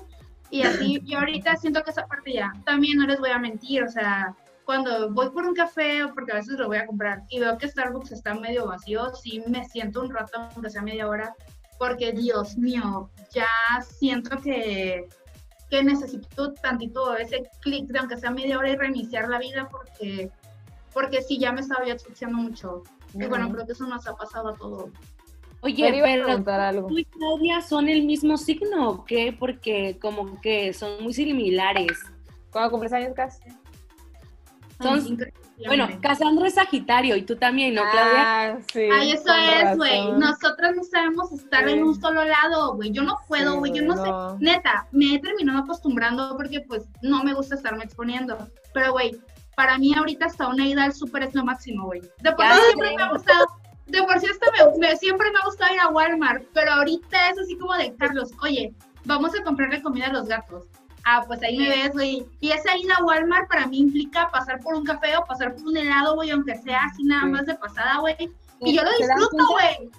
y 0.50 0.64
así, 0.64 1.00
y 1.06 1.14
ahorita 1.14 1.58
siento 1.58 1.84
que 1.84 1.92
esa 1.92 2.08
parte 2.08 2.34
ya, 2.34 2.52
también 2.66 2.98
no 2.98 3.06
les 3.06 3.20
voy 3.20 3.30
a 3.30 3.38
mentir, 3.38 3.84
o 3.84 3.90
sea, 3.90 4.34
cuando 4.72 5.12
voy 5.12 5.30
por 5.32 5.46
un 5.46 5.54
café, 5.54 6.02
o 6.02 6.14
porque 6.14 6.32
a 6.32 6.36
veces 6.36 6.58
lo 6.58 6.68
voy 6.68 6.78
a 6.78 6.86
comprar, 6.86 7.24
y 7.30 7.42
veo 7.42 7.58
que 7.58 7.68
Starbucks 7.68 8.14
está 8.14 8.34
medio 8.36 8.68
vacío, 8.68 9.14
sí 9.22 9.44
me 9.48 9.66
siento 9.66 10.00
un 10.00 10.10
rato, 10.10 10.48
aunque 10.56 10.70
sea 10.70 10.82
media 10.82 11.10
hora, 11.10 11.36
porque 11.78 12.14
Dios 12.14 12.58
mío, 12.58 13.10
ya 13.34 13.50
siento 13.86 14.40
que, 14.42 15.10
que 15.70 15.84
necesito 15.84 16.54
tantito 16.54 17.18
ese 17.18 17.50
clic 17.60 17.88
de 17.88 18.00
aunque 18.00 18.16
sea 18.16 18.32
media 18.32 18.58
hora 18.58 18.70
y 18.70 18.78
reiniciar 18.78 19.28
la 19.28 19.40
vida, 19.40 19.68
porque, 19.70 20.32
porque 20.94 21.22
sí, 21.22 21.38
ya 21.38 21.52
me 21.52 21.60
estaba 21.60 21.86
yo 21.86 21.94
asfixiando 21.94 22.38
mucho. 22.38 22.84
Y 23.14 23.26
bueno, 23.26 23.52
creo 23.52 23.66
que 23.66 23.74
eso 23.74 23.86
nos 23.88 24.08
ha 24.08 24.16
pasado 24.16 24.50
a 24.52 24.56
todos. 24.56 24.90
Oye, 25.64 25.84
Pero 25.84 25.98
iba 25.98 26.08
a 26.08 26.12
pero 26.12 26.26
preguntar 26.28 26.60
algo. 26.62 26.88
tú 26.88 26.98
y 26.98 27.04
Claudia 27.04 27.62
son 27.62 27.90
el 27.90 28.06
mismo 28.06 28.38
signo 28.38 28.90
o 28.90 29.04
qué? 29.04 29.36
Porque 29.38 30.00
como 30.02 30.40
que 30.40 30.72
son 30.72 31.04
muy 31.04 31.14
similares. 31.14 31.92
¿Cuándo 32.52 32.72
cumples 32.72 32.94
años, 32.94 33.14
Cas? 33.14 33.42
Son- 34.82 35.08
Increíble. 35.08 35.34
Bueno, 35.68 35.88
Cassandra 36.02 36.48
es 36.48 36.56
Sagitario 36.56 37.16
y 37.16 37.22
tú 37.22 37.36
también, 37.36 37.76
¿no, 37.76 37.84
Claudia? 37.92 38.16
Ah, 38.54 38.58
sí. 38.74 38.82
Ay, 38.92 39.12
eso 39.12 39.32
es, 39.32 39.78
güey. 39.78 40.00
razón. 40.02 40.20
Nosotras 40.20 40.76
no 40.76 40.84
sabemos 40.84 41.32
estar 41.32 41.66
Sí. 41.66 41.72
en 41.74 41.84
un 41.84 42.02
solo 42.02 42.24
lado, 42.26 42.74
güey. 42.76 42.92
Yo 42.92 43.04
no 43.04 43.16
puedo, 43.28 43.54
Sí, 43.54 43.58
güey. 43.60 43.72
Yo 43.74 43.84
no, 43.84 43.96
no. 43.96 44.32
sé. 44.40 44.44
Neta, 44.44 44.88
me 44.92 45.14
he 45.16 45.20
terminado 45.20 45.60
acostumbrando 45.60 46.36
porque, 46.36 46.62
pues, 46.62 46.86
no 47.04 47.24
me 47.24 47.34
gusta 47.36 47.54
estarme 47.56 47.84
exponiendo. 47.84 48.38
Pero, 48.74 48.92
güey, 48.94 49.16
para 49.56 49.78
mí 49.78 49.94
ahorita 49.96 50.26
hasta 50.26 50.48
una 50.48 50.66
ida 50.66 50.84
al 50.86 50.94
súper 50.94 51.24
es 51.24 51.36
lo 51.36 51.44
máximo, 51.46 51.86
güey. 51.86 52.02
De 52.22 52.32
por 52.32 52.44
sí 52.46 52.60
siempre 52.66 52.96
me 52.96 53.04
ha 53.04 53.10
gustado. 53.12 53.46
De 53.86 54.02
por 54.04 54.20
sí 54.20 54.26
hasta 54.32 54.48
me, 54.72 54.78
me- 54.80 54.96
siempre 54.98 55.30
me 55.32 55.38
ha 55.40 55.46
gustado 55.46 55.74
ir 55.76 55.80
a 55.80 55.90
Walmart. 55.90 56.44
Pero 56.54 56.72
ahorita 56.72 57.30
es 57.30 57.38
así 57.38 57.56
como 57.58 57.76
de, 57.76 57.94
Carlos, 57.98 58.32
oye, 58.42 58.74
vamos 59.06 59.32
a 59.40 59.44
comprarle 59.44 59.82
comida 59.84 60.08
a 60.08 60.14
los 60.14 60.28
gatos. 60.28 60.66
Ah, 61.04 61.24
pues 61.26 61.42
ahí 61.44 61.58
me 61.58 61.70
ves, 61.70 61.92
güey. 61.94 62.26
Y 62.40 62.52
esa 62.52 62.78
ida 62.78 62.96
a 63.00 63.04
Walmart 63.04 63.48
para 63.50 63.66
mí 63.68 63.80
implica 63.80 64.30
pasar 64.32 64.60
por 64.60 64.76
un 64.76 64.84
café 64.84 65.18
o 65.18 65.26
pasar 65.26 65.56
por 65.56 65.64
un 65.68 65.78
helado, 65.78 66.16
güey, 66.16 66.30
aunque 66.30 66.56
sea 66.58 66.84
así 66.84 67.04
nada 67.04 67.24
Sí. 67.24 67.30
más 67.30 67.46
de 67.48 67.56
pasada, 67.56 67.98
güey. 68.00 68.16
Y 68.60 68.76
yo 68.76 68.84
lo 68.84 68.92
¿Se 68.92 69.08
dan 69.08 69.18
disfruto, 69.18 69.48
güey. 69.50 69.90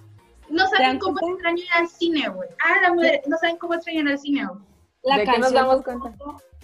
No 0.48 0.66
saben 0.68 0.98
cómo 0.98 1.16
cuenta? 1.18 1.34
extraño 1.34 1.62
ir 1.62 1.72
al 1.74 1.88
cine, 1.88 2.28
güey. 2.28 2.48
Ah, 2.64 2.80
la 2.82 2.94
madre, 2.94 3.22
no 3.26 3.36
saben 3.38 3.56
cómo 3.56 3.74
extraño 3.74 4.00
ir 4.02 4.08
al 4.08 4.18
cine, 4.18 4.46
güey. 4.46 4.60
La 5.04 5.16
¿De 5.16 5.24
qué 5.24 5.38
nos 5.38 5.52
canción 5.52 5.54
damos 5.54 5.82
cuenta? 5.82 6.14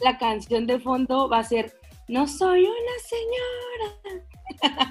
la 0.00 0.18
canción 0.18 0.66
de 0.68 0.78
fondo 0.78 1.28
va 1.28 1.38
a 1.38 1.44
ser 1.44 1.74
No 2.06 2.26
soy 2.28 2.64
una 2.64 2.98
señora. 3.02 4.88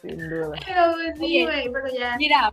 Sin 0.00 0.18
duda. 0.28 0.52
Pero 0.66 0.92
pues, 0.94 1.18
sí, 1.18 1.24
Oye. 1.24 1.44
güey, 1.44 1.72
pero 1.72 1.86
ya. 1.98 2.16
Mira, 2.16 2.50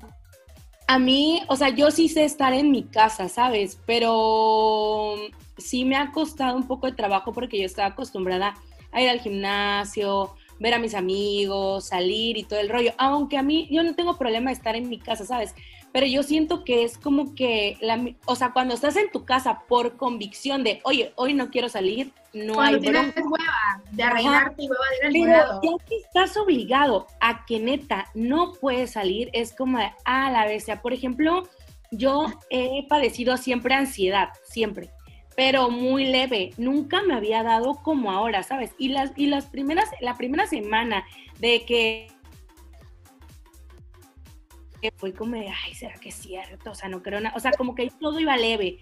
a 0.89 0.97
mí, 0.97 1.43
o 1.47 1.55
sea, 1.55 1.69
yo 1.69 1.91
sí 1.91 2.09
sé 2.09 2.23
estar 2.23 2.51
en 2.51 2.71
mi 2.71 2.81
casa, 2.81 3.29
¿sabes? 3.29 3.79
Pero 3.85 5.13
sí 5.55 5.85
me 5.85 5.95
ha 5.95 6.11
costado 6.11 6.57
un 6.57 6.65
poco 6.65 6.87
de 6.87 6.93
trabajo 6.93 7.31
porque 7.31 7.59
yo 7.59 7.65
estaba 7.65 7.89
acostumbrada 7.89 8.55
a 8.91 8.99
ir 8.99 9.07
al 9.07 9.19
gimnasio, 9.19 10.33
ver 10.59 10.73
a 10.73 10.79
mis 10.79 10.95
amigos, 10.95 11.89
salir 11.89 12.37
y 12.39 12.43
todo 12.43 12.59
el 12.59 12.69
rollo. 12.69 12.93
Aunque 12.97 13.37
a 13.37 13.43
mí, 13.43 13.67
yo 13.69 13.83
no 13.83 13.93
tengo 13.93 14.17
problema 14.17 14.49
de 14.49 14.55
estar 14.55 14.75
en 14.75 14.89
mi 14.89 14.97
casa, 14.97 15.25
¿sabes? 15.25 15.53
Pero 15.91 16.05
yo 16.05 16.21
siento 16.21 16.63
que 16.63 16.83
es 16.83 16.97
como 16.97 17.33
que, 17.33 17.77
la, 17.81 17.99
o 18.25 18.35
sea, 18.35 18.51
cuando 18.51 18.75
estás 18.75 18.95
en 18.95 19.09
tu 19.11 19.25
casa 19.25 19.63
por 19.67 19.97
convicción 19.97 20.63
de, 20.63 20.81
oye, 20.83 21.13
hoy 21.15 21.33
no 21.33 21.49
quiero 21.49 21.67
salir, 21.67 22.11
no 22.31 22.55
Cuando 22.55 22.77
hay 22.77 22.81
tienes 22.81 23.15
hueva 23.15 23.81
de 23.91 24.03
arreglarte 24.03 24.63
y 24.63 24.69
hueva 24.69 24.83
de 24.89 25.17
ir 25.17 25.29
al 25.31 25.59
Pero 25.61 25.77
ya 25.79 25.85
que 25.85 25.95
estás 25.95 26.37
obligado 26.37 27.07
a 27.19 27.45
que 27.45 27.59
neta 27.59 28.05
no 28.13 28.53
puedes 28.53 28.91
salir, 28.91 29.29
es 29.33 29.53
como 29.55 29.79
de, 29.79 29.91
a 30.05 30.29
la 30.29 30.45
bestia. 30.45 30.81
Por 30.81 30.93
ejemplo, 30.93 31.49
yo 31.91 32.27
he 32.51 32.85
padecido 32.87 33.37
siempre 33.37 33.73
ansiedad, 33.73 34.29
siempre, 34.43 34.91
pero 35.35 35.71
muy 35.71 36.05
leve. 36.05 36.51
Nunca 36.57 37.01
me 37.01 37.15
había 37.15 37.41
dado 37.41 37.79
como 37.81 38.11
ahora, 38.11 38.43
¿sabes? 38.43 38.71
Y 38.77 38.89
las, 38.89 39.11
y 39.15 39.25
las 39.25 39.47
primeras, 39.47 39.89
la 40.01 40.15
primera 40.17 40.45
semana 40.45 41.03
de 41.39 41.65
que 41.65 42.07
que 44.81 44.91
fue 44.91 45.13
como 45.13 45.35
de, 45.35 45.47
ay, 45.47 45.73
¿será 45.73 45.95
que 45.95 46.09
es 46.09 46.15
cierto? 46.15 46.71
O 46.71 46.75
sea, 46.75 46.89
no 46.89 47.01
creo 47.01 47.19
nada. 47.19 47.35
O 47.35 47.39
sea, 47.39 47.51
como 47.51 47.75
que 47.75 47.91
todo 47.99 48.19
iba 48.19 48.37
leve. 48.37 48.79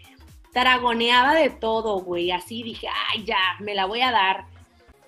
Taragoneaba 0.54 1.36
de 1.36 1.50
todo, 1.50 2.00
güey. 2.02 2.32
Así 2.32 2.64
dije, 2.64 2.88
ay, 3.10 3.24
ya, 3.26 3.38
me 3.60 3.76
la 3.76 3.86
voy 3.86 4.02
a 4.02 4.12
dar. 4.12 4.46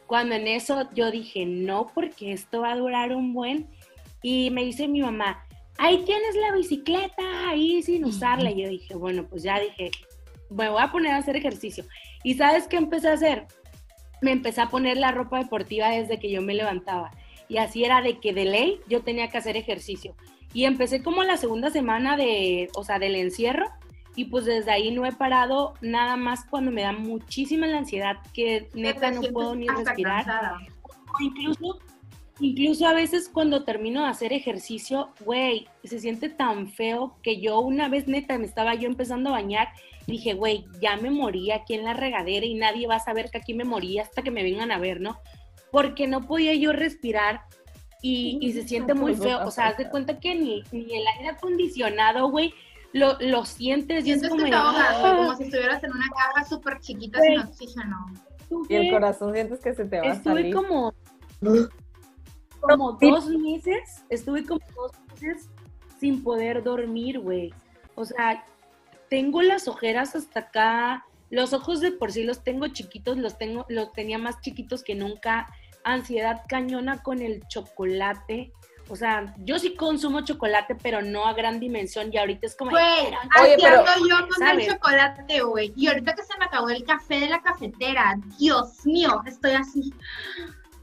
Cuando 0.07 0.35
en 0.35 0.47
eso 0.47 0.89
yo 0.93 1.11
dije, 1.11 1.45
no, 1.45 1.87
porque 1.93 2.31
esto 2.33 2.61
va 2.61 2.73
a 2.73 2.77
durar 2.77 3.15
un 3.15 3.33
buen. 3.33 3.67
Y 4.21 4.49
me 4.51 4.63
dice 4.63 4.87
mi 4.87 5.01
mamá, 5.01 5.45
ahí 5.77 6.03
tienes 6.05 6.35
la 6.35 6.51
bicicleta, 6.51 7.49
ahí 7.49 7.81
sin 7.81 8.05
usarla. 8.05 8.51
Y 8.51 8.63
yo 8.63 8.69
dije, 8.69 8.95
bueno, 8.95 9.25
pues 9.29 9.43
ya 9.43 9.59
dije, 9.59 9.91
me 10.49 10.69
voy 10.69 10.81
a 10.81 10.91
poner 10.91 11.13
a 11.13 11.17
hacer 11.17 11.35
ejercicio. 11.35 11.85
¿Y 12.23 12.33
sabes 12.33 12.67
qué 12.67 12.77
empecé 12.77 13.09
a 13.09 13.13
hacer? 13.13 13.47
Me 14.21 14.31
empecé 14.31 14.61
a 14.61 14.69
poner 14.69 14.97
la 14.97 15.11
ropa 15.11 15.37
deportiva 15.37 15.89
desde 15.89 16.19
que 16.19 16.29
yo 16.29 16.41
me 16.41 16.53
levantaba. 16.53 17.11
Y 17.49 17.57
así 17.57 17.83
era 17.83 18.01
de 18.01 18.19
que 18.19 18.31
de 18.31 18.45
ley 18.45 18.79
yo 18.87 19.01
tenía 19.01 19.27
que 19.27 19.37
hacer 19.37 19.57
ejercicio. 19.57 20.15
Y 20.53 20.63
empecé 20.63 21.03
como 21.03 21.23
la 21.23 21.35
segunda 21.35 21.69
semana 21.69 22.15
de, 22.15 22.69
o 22.75 22.83
sea, 22.83 22.99
del 22.99 23.15
encierro. 23.15 23.65
Y 24.15 24.25
pues 24.25 24.45
desde 24.45 24.71
ahí 24.71 24.91
no 24.91 25.05
he 25.05 25.11
parado 25.11 25.73
nada 25.81 26.15
más 26.15 26.45
cuando 26.45 26.71
me 26.71 26.83
da 26.83 26.93
muchísima 26.93 27.67
la 27.67 27.79
ansiedad 27.79 28.17
que 28.33 28.69
neta 28.73 29.11
no 29.11 29.21
puedo 29.21 29.55
ni 29.55 29.67
respirar. 29.67 30.25
cansada. 30.25 30.59
O 30.83 31.23
incluso, 31.23 31.79
incluso 32.39 32.87
a 32.87 32.93
veces 32.93 33.29
cuando 33.29 33.63
termino 33.63 34.03
de 34.03 34.09
hacer 34.09 34.31
ejercicio, 34.31 35.09
güey, 35.25 35.67
se 35.83 35.99
siente 35.99 36.29
tan 36.29 36.69
feo 36.69 37.15
que 37.23 37.39
yo 37.39 37.59
una 37.59 37.89
vez 37.89 38.07
neta 38.07 38.37
me 38.37 38.45
estaba 38.45 38.75
yo 38.75 38.87
empezando 38.87 39.29
a 39.29 39.33
bañar 39.33 39.69
dije, 40.09 40.33
güey, 40.33 40.65
ya 40.81 40.97
me 40.97 41.11
morí 41.11 41.51
aquí 41.51 41.75
en 41.75 41.83
la 41.83 41.93
regadera 41.93 42.45
y 42.45 42.55
nadie 42.55 42.87
va 42.87 42.95
a 42.95 42.99
saber 42.99 43.29
que 43.29 43.37
aquí 43.37 43.53
me 43.53 43.63
morí 43.63 43.99
hasta 43.99 44.21
que 44.21 44.31
me 44.31 44.43
vengan 44.43 44.71
a 44.71 44.79
ver, 44.79 44.99
¿no? 44.99 45.19
Porque 45.71 46.07
no 46.07 46.25
podía 46.25 46.53
yo 46.55 46.71
respirar 46.73 47.41
y, 48.01 48.37
y 48.41 48.53
se 48.53 48.67
siente 48.67 48.93
muy 48.93 49.15
feo. 49.15 49.45
O 49.45 49.51
sea, 49.51 49.67
haz 49.67 49.77
de 49.77 49.89
cuenta 49.89 50.19
que 50.19 50.35
ni, 50.35 50.63
ni 50.71 50.97
el 50.97 51.05
aire 51.17 51.29
acondicionado, 51.29 52.29
güey, 52.29 52.53
lo, 52.93 53.17
lo 53.19 53.45
sientes 53.45 53.99
es 53.99 54.03
Sientes 54.05 54.29
como... 54.29 54.43
que 54.43 54.49
te 54.49 54.55
ahogas, 54.55 54.95
"Ah". 54.97 55.13
como 55.15 55.35
si 55.35 55.43
estuvieras 55.43 55.83
en 55.83 55.91
una 55.91 56.07
caja 56.09 56.43
súper 56.45 56.79
chiquita 56.79 57.19
Güey. 57.19 57.31
sin 57.37 57.39
oxígeno. 57.47 58.05
Y 58.67 58.73
el 58.75 58.81
Estuve- 58.83 58.91
corazón 58.91 59.33
sientes 59.33 59.59
que 59.59 59.73
se 59.75 59.85
te 59.85 59.99
va 59.99 60.07
a 60.07 60.13
estuve 60.13 60.33
salir. 60.41 60.55
como 60.55 60.93
como 62.61 62.93
dos 62.93 63.27
meses, 63.29 64.03
estuve 64.09 64.43
como 64.45 64.59
dos 64.75 64.91
meses 65.21 65.49
sin 65.99 66.23
poder 66.23 66.63
dormir, 66.63 67.19
güey. 67.19 67.53
O 67.95 68.05
sea, 68.05 68.43
tengo 69.09 69.41
las 69.41 69.67
ojeras 69.67 70.15
hasta 70.15 70.39
acá, 70.41 71.05
los 71.29 71.53
ojos 71.53 71.79
de 71.81 71.91
por 71.91 72.11
sí 72.11 72.23
los 72.23 72.43
tengo 72.43 72.67
chiquitos, 72.69 73.17
los 73.17 73.37
tengo, 73.37 73.65
los 73.69 73.91
tenía 73.93 74.17
más 74.17 74.41
chiquitos 74.41 74.83
que 74.83 74.95
nunca. 74.95 75.47
Ansiedad 75.83 76.41
cañona 76.47 77.01
con 77.03 77.21
el 77.21 77.45
chocolate. 77.47 78.51
O 78.91 78.95
sea, 78.95 79.35
yo 79.37 79.59
sí 79.59 79.75
consumo 79.75 80.21
chocolate, 80.21 80.75
pero 80.81 81.01
no 81.03 81.27
a 81.27 81.33
gran 81.33 81.59
dimensión. 81.59 82.09
Y 82.11 82.17
ahorita 82.17 82.47
es 82.47 82.55
como. 82.55 82.71
Güey, 82.71 83.13
así 83.35 83.51
pero- 83.61 83.83
yo 84.07 84.27
con 84.27 84.37
¿sabes? 84.39 84.67
el 84.67 84.73
chocolate, 84.73 85.41
güey. 85.41 85.73
Y 85.75 85.87
ahorita 85.87 86.15
que 86.15 86.23
se 86.23 86.37
me 86.39 86.45
acabó 86.45 86.69
el 86.69 86.83
café 86.83 87.19
de 87.19 87.29
la 87.29 87.41
cafetera, 87.41 88.19
Dios 88.39 88.85
mío, 88.85 89.21
estoy 89.27 89.51
así. 89.51 89.93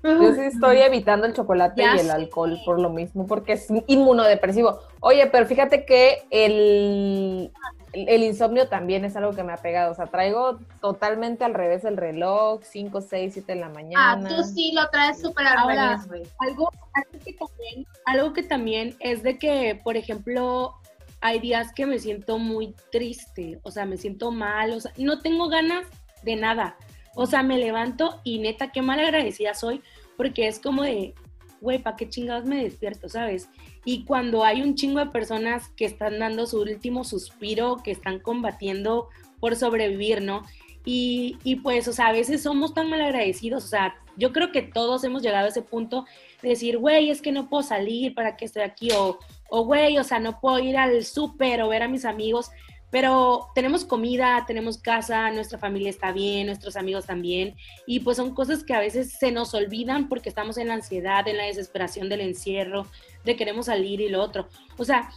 Yo 0.05 0.35
sí 0.35 0.41
estoy 0.43 0.79
evitando 0.83 1.27
el 1.27 1.33
chocolate 1.33 1.83
Ya 1.83 1.97
y 1.97 1.99
el 1.99 2.07
sé. 2.07 2.13
alcohol 2.13 2.57
por 2.65 2.81
lo 2.81 2.91
mismo, 2.91 3.27
porque 3.27 3.55
es 3.55 3.67
inmunodepresivo. 3.89 4.79
Oye, 5.01 5.27
pero 5.27 5.47
fíjate 5.47 5.85
que 5.85 6.25
el, 6.31 7.51
el, 7.97 8.23
insomnio 8.23 8.69
también 8.69 9.05
es 9.05 9.17
algo 9.17 9.33
que 9.33 9.43
me 9.43 9.53
ha 9.53 9.57
pegado. 9.57 9.93
O 9.93 9.95
sea, 9.95 10.07
traigo 10.07 10.59
totalmente 10.81 11.45
al 11.45 11.55
revés 11.55 11.85
el 11.85 11.97
reloj, 11.97 12.63
5, 12.63 13.01
6, 13.01 13.33
7 13.33 13.55
de 13.55 13.61
la 13.61 13.67
Ah, 13.67 13.71
mañana. 13.71 14.29
tú 14.29 14.43
sí 14.45 14.73
lo 14.75 14.89
traes 14.91 15.21
súper 15.21 15.47
al 15.47 15.59
Ahora, 15.59 15.89
revés, 15.91 16.09
güey. 16.09 16.23
Algo, 16.39 16.71
algo 16.95 17.19
que 17.25 17.33
también, 17.33 17.87
algo 18.05 18.33
que 18.33 18.43
también 18.43 18.97
es 19.01 19.23
de 19.23 19.39
que, 19.39 19.81
por 19.83 19.97
ejemplo, 19.97 20.75
hay 21.21 21.41
días 21.41 21.73
que 21.73 21.87
me 21.87 21.99
siento 21.99 22.39
muy 22.39 22.75
triste, 22.93 23.59
o 23.63 23.71
sea, 23.71 23.87
me 23.87 23.97
siento 23.97 24.31
mal, 24.31 24.73
o 24.73 24.81
sea, 24.81 24.93
no 24.97 25.21
tengo 25.21 25.49
ganas 25.49 25.87
de 26.23 26.37
nada. 26.37 26.77
O 27.15 27.27
sea, 27.27 27.43
me 27.43 27.59
levanto 27.59 28.21
y 28.25 28.39
neta, 28.39 28.71
qué 28.73 28.83
mal 28.83 29.01
agradecida 29.01 29.55
soy, 29.55 29.83
porque 30.17 30.47
es 30.47 30.61
como 30.61 30.83
de, 30.83 31.15
güey, 31.61 31.79
¿para 31.79 31.97
qué 31.97 32.09
chingados 32.09 32.45
me 32.45 32.63
despierto, 32.63 33.09
sabes? 33.09 33.49
Y 33.87 34.05
cuando 34.05 34.45
hay 34.45 34.61
un 34.61 34.75
chingo 34.75 34.99
de 34.99 35.07
personas 35.07 35.69
que 35.71 35.87
están 35.87 36.19
dando 36.19 36.47
su 36.47 36.61
último 36.61 37.05
suspiro, 37.05 37.79
que 37.83 37.93
están 37.93 38.19
combatiendo 38.19 39.09
por 39.41 39.57
sobrevivir, 39.57 40.21
¿no? 40.21 40.43
Y, 40.85 41.39
y 41.45 41.57
pues, 41.57 41.87
o 41.87 41.93
sea, 41.93 42.09
a 42.09 42.13
veces 42.13 42.43
somos 42.43 42.75
tan 42.75 42.91
mal 42.91 43.01
agradecidos, 43.01 43.65
o 43.65 43.69
sea, 43.69 43.95
yo 44.17 44.33
creo 44.33 44.51
que 44.51 44.63
todos 44.63 45.05
hemos 45.05 45.23
llegado 45.23 45.47
a 45.47 45.51
ese 45.51 45.63
punto 45.63 46.05
de 46.43 46.51
decir, 46.51 46.79
güey, 46.79 47.11
es 47.11 47.23
que 47.23 47.33
no 47.33 47.49
puedo 47.49 47.63
salir, 47.63 48.15
¿para 48.15 48.37
qué 48.37 48.45
estoy 48.45 48.63
aquí? 48.63 48.91
O, 48.93 49.19
o 49.51 49.65
güey, 49.65 49.99
o 49.99 50.05
sea, 50.05 50.19
no 50.19 50.41
puedo 50.41 50.59
ir 50.59 50.77
al 50.77 51.05
súper 51.05 51.63
o 51.63 51.69
ver 51.69 51.83
a 51.83 51.89
mis 51.89 52.05
amigos, 52.05 52.51
pero 52.91 53.49
tenemos 53.55 53.85
comida, 53.85 54.45
tenemos 54.47 54.79
casa, 54.79 55.31
nuestra 55.31 55.59
familia 55.59 55.91
está 55.91 56.13
bien, 56.13 56.47
nuestros 56.47 56.77
amigos 56.77 57.07
también, 57.07 57.57
y 57.87 58.01
pues 58.01 58.17
son 58.17 58.35
cosas 58.35 58.65
que 58.65 58.75
a 58.75 58.81
veces 58.81 59.13
se 59.19 59.33
nos 59.33 59.55
olvidan 59.55 60.09
porque 60.09 60.29
estamos 60.29 60.57
en 60.59 60.69
la 60.69 60.75
ansiedad, 60.75 61.27
en 61.29 61.37
la 61.37 61.45
desesperación 61.45 62.09
del 62.09 62.21
encierro, 62.21 62.87
de 63.25 63.37
queremos 63.37 63.67
salir 63.67 64.01
y 64.01 64.09
lo 64.09 64.23
otro. 64.23 64.49
O 64.77 64.85
sea, 64.85 65.11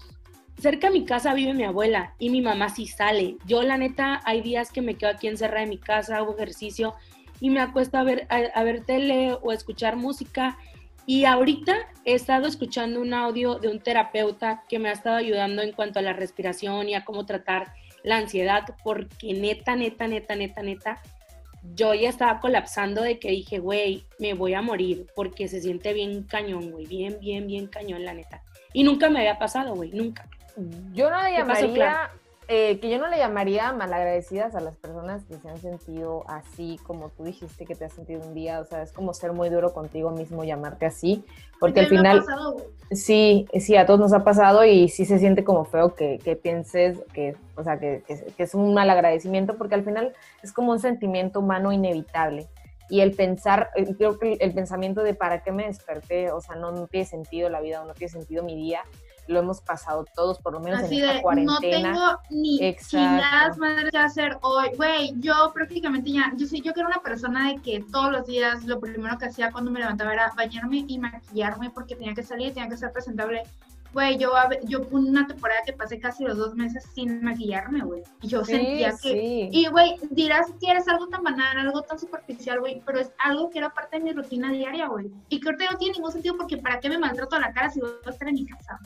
cerca 0.59 0.87
de 0.87 0.99
mi 0.99 1.05
casa 1.05 1.33
vive 1.33 1.53
mi 1.53 1.63
abuela 1.63 2.13
y 2.19 2.29
mi 2.29 2.41
mamá 2.41 2.69
sí 2.69 2.87
sale. 2.87 3.37
Yo 3.45 3.63
la 3.63 3.77
neta 3.77 4.21
hay 4.25 4.41
días 4.41 4.71
que 4.71 4.81
me 4.81 4.95
quedo 4.95 5.11
aquí 5.11 5.27
encerrada 5.27 5.63
en 5.63 5.69
mi 5.69 5.77
casa, 5.77 6.17
hago 6.17 6.35
ejercicio 6.35 6.95
y 7.39 7.49
me 7.49 7.61
acuesto 7.61 7.97
a 7.97 8.03
ver, 8.03 8.27
a, 8.29 8.63
ver 8.63 8.83
tele 8.83 9.37
o 9.41 9.51
escuchar 9.51 9.95
música. 9.95 10.57
Y 11.09 11.25
ahorita 11.25 11.75
he 12.05 12.13
estado 12.13 12.45
escuchando 12.45 13.01
un 13.01 13.15
audio 13.15 13.55
de 13.55 13.67
un 13.67 13.79
terapeuta 13.79 14.63
que 14.69 14.77
me 14.77 14.89
ha 14.89 14.91
estado 14.91 15.15
ayudando 15.15 15.63
en 15.63 15.71
cuanto 15.71 15.97
a 15.97 16.03
la 16.03 16.13
respiración 16.13 16.87
y 16.87 16.93
a 16.93 17.03
cómo 17.03 17.25
tratar 17.25 17.73
la 18.03 18.17
ansiedad, 18.17 18.63
porque 18.83 19.33
neta, 19.33 19.75
neta, 19.75 20.07
neta, 20.07 20.35
neta, 20.35 20.61
neta, 20.61 21.01
yo 21.73 21.95
ya 21.95 22.09
estaba 22.09 22.39
colapsando 22.39 23.01
de 23.01 23.17
que 23.17 23.31
dije, 23.31 23.57
güey, 23.57 24.05
me 24.19 24.35
voy 24.35 24.53
a 24.53 24.61
morir, 24.61 25.07
porque 25.15 25.47
se 25.47 25.61
siente 25.61 25.93
bien 25.93 26.25
cañón, 26.25 26.69
güey, 26.69 26.85
bien, 26.85 27.17
bien, 27.19 27.47
bien 27.47 27.65
cañón, 27.65 28.05
la 28.05 28.13
neta. 28.13 28.43
Y 28.71 28.83
nunca 28.83 29.09
me 29.09 29.17
había 29.17 29.39
pasado, 29.39 29.73
güey, 29.73 29.89
nunca. 29.89 30.27
Yo 30.93 31.09
no 31.09 31.17
¿Qué 31.21 31.43
pasó, 31.43 31.61
llamaría, 31.61 31.73
Clara? 31.73 32.11
Eh, 32.51 32.79
que 32.79 32.89
yo 32.89 32.97
no 32.97 33.07
le 33.07 33.17
llamaría 33.17 33.71
malagradecidas 33.73 34.55
a 34.55 34.59
las 34.59 34.75
personas 34.75 35.23
que 35.25 35.37
se 35.37 35.47
han 35.47 35.59
sentido 35.59 36.23
así, 36.27 36.79
como 36.83 37.09
tú 37.09 37.23
dijiste 37.23 37.63
que 37.65 37.75
te 37.75 37.85
has 37.85 37.93
sentido 37.93 38.21
un 38.25 38.33
día, 38.33 38.59
o 38.59 38.65
sea, 38.65 38.81
es 38.81 38.91
como 38.91 39.13
ser 39.13 39.33
muy 39.33 39.49
duro 39.49 39.71
contigo 39.71 40.09
mismo 40.09 40.43
llamarte 40.43 40.87
así, 40.87 41.23
porque 41.59 41.81
al 41.81 41.87
¿Qué 41.87 41.99
me 41.99 42.09
ha 42.09 42.11
final, 42.21 42.25
sí, 42.91 43.47
sí, 43.59 43.75
a 43.77 43.85
todos 43.85 43.99
nos 43.99 44.13
ha 44.13 44.23
pasado 44.23 44.65
y 44.65 44.89
sí 44.89 45.05
se 45.05 45.19
siente 45.19 45.43
como 45.43 45.63
feo 45.63 45.93
que, 45.93 46.17
que 46.23 46.35
pienses 46.35 46.97
que, 47.13 47.35
o 47.55 47.63
sea, 47.63 47.79
que, 47.79 48.03
que- 48.07 48.33
que 48.35 48.43
es 48.43 48.55
un 48.55 48.73
mal 48.73 48.89
agradecimiento, 48.89 49.55
porque 49.55 49.75
al 49.75 49.83
final 49.83 50.13
es 50.41 50.51
como 50.51 50.71
un 50.71 50.79
sentimiento 50.79 51.39
humano 51.41 51.71
inevitable. 51.71 52.47
Y 52.91 53.01
el 53.01 53.11
pensar, 53.13 53.69
eh, 53.75 53.85
creo 53.95 54.17
que 54.17 54.33
el, 54.33 54.37
el 54.41 54.53
pensamiento 54.55 55.03
de 55.03 55.13
para 55.13 55.43
qué 55.43 55.51
me 55.51 55.67
desperté, 55.67 56.31
o 56.31 56.41
sea, 56.41 56.55
no, 56.55 56.71
no 56.71 56.87
tiene 56.87 57.05
sentido 57.05 57.47
la 57.47 57.61
vida 57.61 57.83
o 57.83 57.85
no 57.85 57.93
tiene 57.93 58.11
sentido 58.11 58.41
mi 58.43 58.55
día, 58.55 58.81
lo 59.29 59.39
hemos 59.39 59.61
pasado 59.61 60.05
todos, 60.15 60.39
por 60.39 60.53
lo 60.53 60.59
menos 60.59 60.81
Así 60.81 60.97
en 60.97 61.03
esta 61.03 61.11
de, 61.13 61.17
no 61.17 61.21
cuarentena. 61.23 61.93
tengo 61.93 62.19
ni 62.31 62.75
chingadas 62.87 63.57
madres 63.57 63.91
que 63.91 63.97
hacer 63.97 64.37
hoy. 64.41 64.69
Güey, 64.75 65.13
yo 65.19 65.51
prácticamente 65.53 66.11
ya, 66.11 66.33
yo 66.35 66.45
sí, 66.47 66.61
yo 66.61 66.73
que 66.73 66.79
era 66.81 66.89
una 66.89 67.01
persona 67.01 67.49
de 67.49 67.61
que 67.61 67.85
todos 67.91 68.11
los 68.11 68.25
días 68.25 68.65
lo 68.65 68.79
primero 68.79 69.17
que 69.17 69.25
hacía 69.27 69.51
cuando 69.51 69.71
me 69.71 69.79
levantaba 69.79 70.13
era 70.13 70.33
bañarme 70.35 70.83
y 70.87 70.97
maquillarme 70.99 71.69
porque 71.69 71.95
tenía 71.95 72.13
que 72.13 72.23
salir, 72.23 72.53
tenía 72.53 72.69
que 72.69 72.77
ser 72.77 72.91
presentable. 72.91 73.43
Güey, 73.91 74.19
yo, 74.19 74.31
yo 74.65 74.81
una 74.91 75.25
temporada 75.25 75.61
que 75.65 75.73
pasé 75.73 75.99
casi 75.99 76.23
los 76.23 76.37
dos 76.37 76.53
meses 76.53 76.85
sin 76.93 77.23
maquillarme, 77.23 77.81
güey. 77.81 78.03
Y 78.21 78.27
yo 78.27 78.45
Sí, 78.45 78.51
sentía 78.51 78.91
que... 78.91 78.97
sí. 79.11 79.49
Y, 79.51 79.67
güey, 79.69 79.95
dirás 80.11 80.45
que 80.61 80.69
eres 80.69 80.87
algo 80.87 81.07
tan 81.07 81.23
banal, 81.23 81.57
algo 81.57 81.81
tan 81.81 81.97
superficial, 81.97 82.59
güey, 82.59 82.83
pero 82.85 82.99
es 82.99 83.11
algo 83.17 83.49
que 83.49 83.57
era 83.57 83.71
parte 83.71 83.97
de 83.97 84.03
mi 84.03 84.13
rutina 84.13 84.51
diaria, 84.51 84.87
güey. 84.87 85.09
Y 85.29 85.39
que 85.39 85.49
ahorita 85.49 85.71
no 85.71 85.77
tiene 85.79 85.93
ningún 85.95 86.11
sentido 86.11 86.37
porque 86.37 86.57
¿para 86.57 86.79
qué 86.79 86.87
me 86.87 86.99
maltrato 86.99 87.39
la 87.39 87.51
cara 87.51 87.71
si 87.71 87.79
voy 87.79 87.89
a 88.05 88.09
estar 88.11 88.27
en 88.27 88.35
mi 88.35 88.45
casa? 88.45 88.79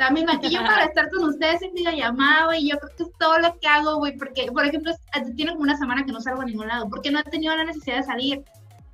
Sea, 0.00 0.10
me 0.10 0.24
maquillo 0.24 0.60
para 0.60 0.86
estar 0.86 1.10
con 1.10 1.24
ustedes 1.24 1.60
en 1.60 1.74
videollamada, 1.74 2.46
güey, 2.46 2.64
y 2.64 2.70
yo 2.70 2.78
creo 2.78 2.96
que 2.96 3.02
es 3.02 3.10
todo 3.18 3.38
lo 3.38 3.58
que 3.58 3.68
hago, 3.68 3.96
güey, 3.96 4.16
porque, 4.16 4.50
por 4.50 4.64
ejemplo, 4.64 4.92
tiene 5.36 5.52
como 5.52 5.64
una 5.64 5.76
semana 5.76 6.06
que 6.06 6.12
no 6.12 6.22
salgo 6.22 6.40
a 6.40 6.46
ningún 6.46 6.68
lado, 6.68 6.88
porque 6.88 7.10
no 7.10 7.18
he 7.18 7.24
tenido 7.24 7.54
la 7.54 7.64
necesidad 7.64 7.98
de 7.98 8.02
salir. 8.04 8.44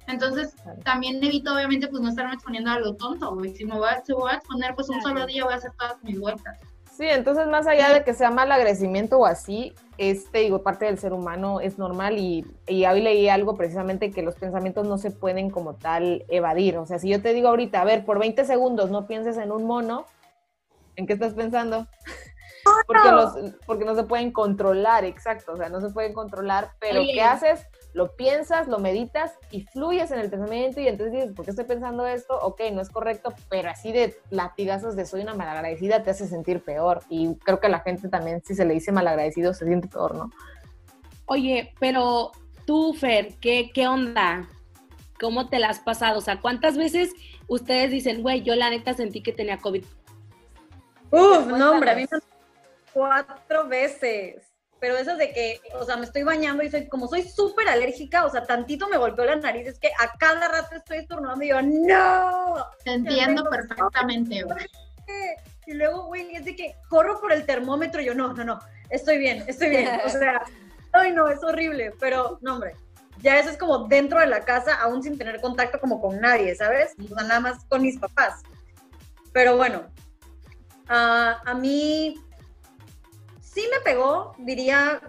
Entonces, 0.08 0.56
también 0.82 1.22
evito, 1.22 1.54
obviamente, 1.54 1.86
pues 1.86 2.02
no 2.02 2.08
estarme 2.08 2.34
exponiendo 2.34 2.72
a 2.72 2.80
lo 2.80 2.96
tonto, 2.96 3.32
güey. 3.36 3.54
Si 3.54 3.64
me 3.64 3.76
voy 3.76 3.88
a, 3.88 4.02
si 4.04 4.14
voy 4.14 4.32
a 4.32 4.34
exponer, 4.34 4.74
pues 4.74 4.88
un 4.88 5.00
solo 5.00 5.24
día 5.26 5.44
voy 5.44 5.52
a 5.52 5.58
hacer 5.58 5.70
todas 5.78 6.02
mis 6.02 6.18
vueltas. 6.18 6.58
Sí, 6.96 7.04
entonces 7.06 7.46
más 7.46 7.68
allá 7.68 7.90
de 7.90 8.02
que 8.02 8.12
sea 8.12 8.32
mal 8.32 8.50
agradecimiento 8.50 9.18
o 9.18 9.26
así, 9.26 9.74
este, 9.98 10.38
digo, 10.40 10.64
parte 10.64 10.86
del 10.86 10.98
ser 10.98 11.12
humano 11.12 11.60
es 11.60 11.78
normal 11.78 12.18
y, 12.18 12.44
y 12.66 12.84
hoy 12.84 13.00
leí 13.00 13.28
algo 13.28 13.54
precisamente 13.54 14.10
que 14.10 14.22
los 14.22 14.34
pensamientos 14.34 14.88
no 14.88 14.98
se 14.98 15.12
pueden 15.12 15.50
como 15.50 15.74
tal 15.74 16.24
evadir. 16.28 16.78
O 16.78 16.86
sea, 16.86 16.98
si 16.98 17.10
yo 17.10 17.22
te 17.22 17.32
digo 17.32 17.48
ahorita, 17.48 17.80
a 17.80 17.84
ver, 17.84 18.04
por 18.04 18.18
20 18.18 18.44
segundos 18.44 18.90
no 18.90 19.06
pienses 19.06 19.36
en 19.36 19.52
un 19.52 19.66
mono, 19.66 20.06
¿en 20.96 21.06
qué 21.06 21.12
estás 21.12 21.34
pensando? 21.34 21.86
Porque, 22.86 23.10
los, 23.10 23.34
porque 23.64 23.84
no 23.84 23.94
se 23.94 24.02
pueden 24.04 24.32
controlar, 24.32 25.04
exacto, 25.04 25.52
o 25.52 25.56
sea, 25.56 25.68
no 25.68 25.80
se 25.80 25.90
pueden 25.90 26.12
controlar, 26.12 26.70
pero 26.80 27.00
Oye. 27.00 27.12
¿qué 27.14 27.22
haces? 27.22 27.64
Lo 27.92 28.16
piensas, 28.16 28.66
lo 28.66 28.78
meditas 28.78 29.32
y 29.50 29.62
fluyes 29.62 30.10
en 30.10 30.18
el 30.18 30.30
pensamiento 30.30 30.80
y 30.80 30.88
entonces 30.88 31.14
dices, 31.14 31.32
¿por 31.32 31.44
qué 31.44 31.52
estoy 31.52 31.64
pensando 31.64 32.06
esto? 32.06 32.36
Ok, 32.42 32.60
no 32.72 32.82
es 32.82 32.90
correcto, 32.90 33.32
pero 33.48 33.70
así 33.70 33.92
de 33.92 34.16
latigazos 34.30 34.96
de 34.96 35.06
soy 35.06 35.22
una 35.22 35.34
malagradecida 35.34 36.02
te 36.02 36.10
hace 36.10 36.26
sentir 36.26 36.60
peor 36.60 37.02
y 37.08 37.36
creo 37.36 37.60
que 37.60 37.68
a 37.68 37.70
la 37.70 37.80
gente 37.80 38.08
también 38.08 38.42
si 38.44 38.54
se 38.54 38.64
le 38.64 38.74
dice 38.74 38.92
malagradecido 38.92 39.54
se 39.54 39.64
siente 39.64 39.88
peor, 39.88 40.14
¿no? 40.14 40.30
Oye, 41.26 41.72
pero 41.80 42.32
tú, 42.66 42.94
Fer, 42.94 43.34
¿qué, 43.40 43.70
qué 43.72 43.88
onda? 43.88 44.48
¿Cómo 45.18 45.48
te 45.48 45.58
la 45.58 45.68
has 45.68 45.80
pasado? 45.80 46.18
O 46.18 46.20
sea, 46.20 46.40
¿cuántas 46.40 46.76
veces 46.76 47.12
ustedes 47.48 47.90
dicen, 47.90 48.22
güey, 48.22 48.42
yo 48.42 48.54
la 48.54 48.70
neta 48.70 48.92
sentí 48.92 49.22
que 49.22 49.32
tenía 49.32 49.58
COVID? 49.58 49.84
Uf, 51.10 51.46
no, 51.46 51.72
hombre, 51.72 51.90
a 51.90 51.94
mí 51.96 52.06
me 52.10 52.18
cuatro 52.92 53.66
veces. 53.68 54.52
Pero 54.78 54.96
esas 54.98 55.16
de 55.16 55.32
que, 55.32 55.60
o 55.74 55.84
sea, 55.84 55.96
me 55.96 56.04
estoy 56.04 56.22
bañando 56.22 56.62
y 56.62 56.70
soy, 56.70 56.86
como 56.88 57.08
soy 57.08 57.22
súper 57.22 57.66
alérgica, 57.68 58.26
o 58.26 58.30
sea, 58.30 58.44
tantito 58.44 58.88
me 58.88 58.98
golpeó 58.98 59.24
la 59.24 59.36
nariz, 59.36 59.66
es 59.66 59.78
que 59.78 59.88
a 59.98 60.12
cada 60.18 60.48
rato 60.48 60.76
estoy 60.76 60.98
estornudando 60.98 61.42
y 61.44 61.48
yo, 61.48 61.62
¡no! 61.62 62.56
Te 62.84 62.92
entiendo 62.92 63.44
tengo- 63.44 63.50
perfectamente, 63.50 64.42
güey. 64.42 64.66
Y 65.66 65.72
luego, 65.74 66.04
güey, 66.06 66.36
es 66.36 66.44
de 66.44 66.54
que 66.54 66.76
corro 66.88 67.20
por 67.20 67.32
el 67.32 67.46
termómetro 67.46 68.02
y 68.02 68.04
yo, 68.04 68.14
no, 68.14 68.32
no, 68.34 68.44
no, 68.44 68.58
estoy 68.90 69.18
bien, 69.18 69.44
estoy 69.46 69.70
bien. 69.70 69.88
O 70.04 70.08
sea, 70.10 70.42
ay, 70.92 71.12
no, 71.12 71.28
es 71.28 71.42
horrible, 71.42 71.92
pero, 71.98 72.38
no, 72.42 72.54
hombre, 72.54 72.76
ya 73.22 73.38
eso 73.38 73.48
es 73.48 73.56
como 73.56 73.88
dentro 73.88 74.20
de 74.20 74.26
la 74.26 74.40
casa, 74.40 74.74
aún 74.74 75.02
sin 75.02 75.16
tener 75.16 75.40
contacto 75.40 75.80
como 75.80 76.00
con 76.02 76.20
nadie, 76.20 76.54
¿sabes? 76.54 76.94
O 77.02 77.14
sea, 77.14 77.24
nada 77.26 77.40
más 77.40 77.64
con 77.64 77.80
mis 77.82 77.98
papás. 77.98 78.42
Pero 79.32 79.56
bueno, 79.56 79.84
ah, 80.88 81.40
a 81.44 81.54
mí 81.54 82.16
sí 83.40 83.68
me 83.72 83.80
pegó, 83.80 84.34
diría, 84.38 85.00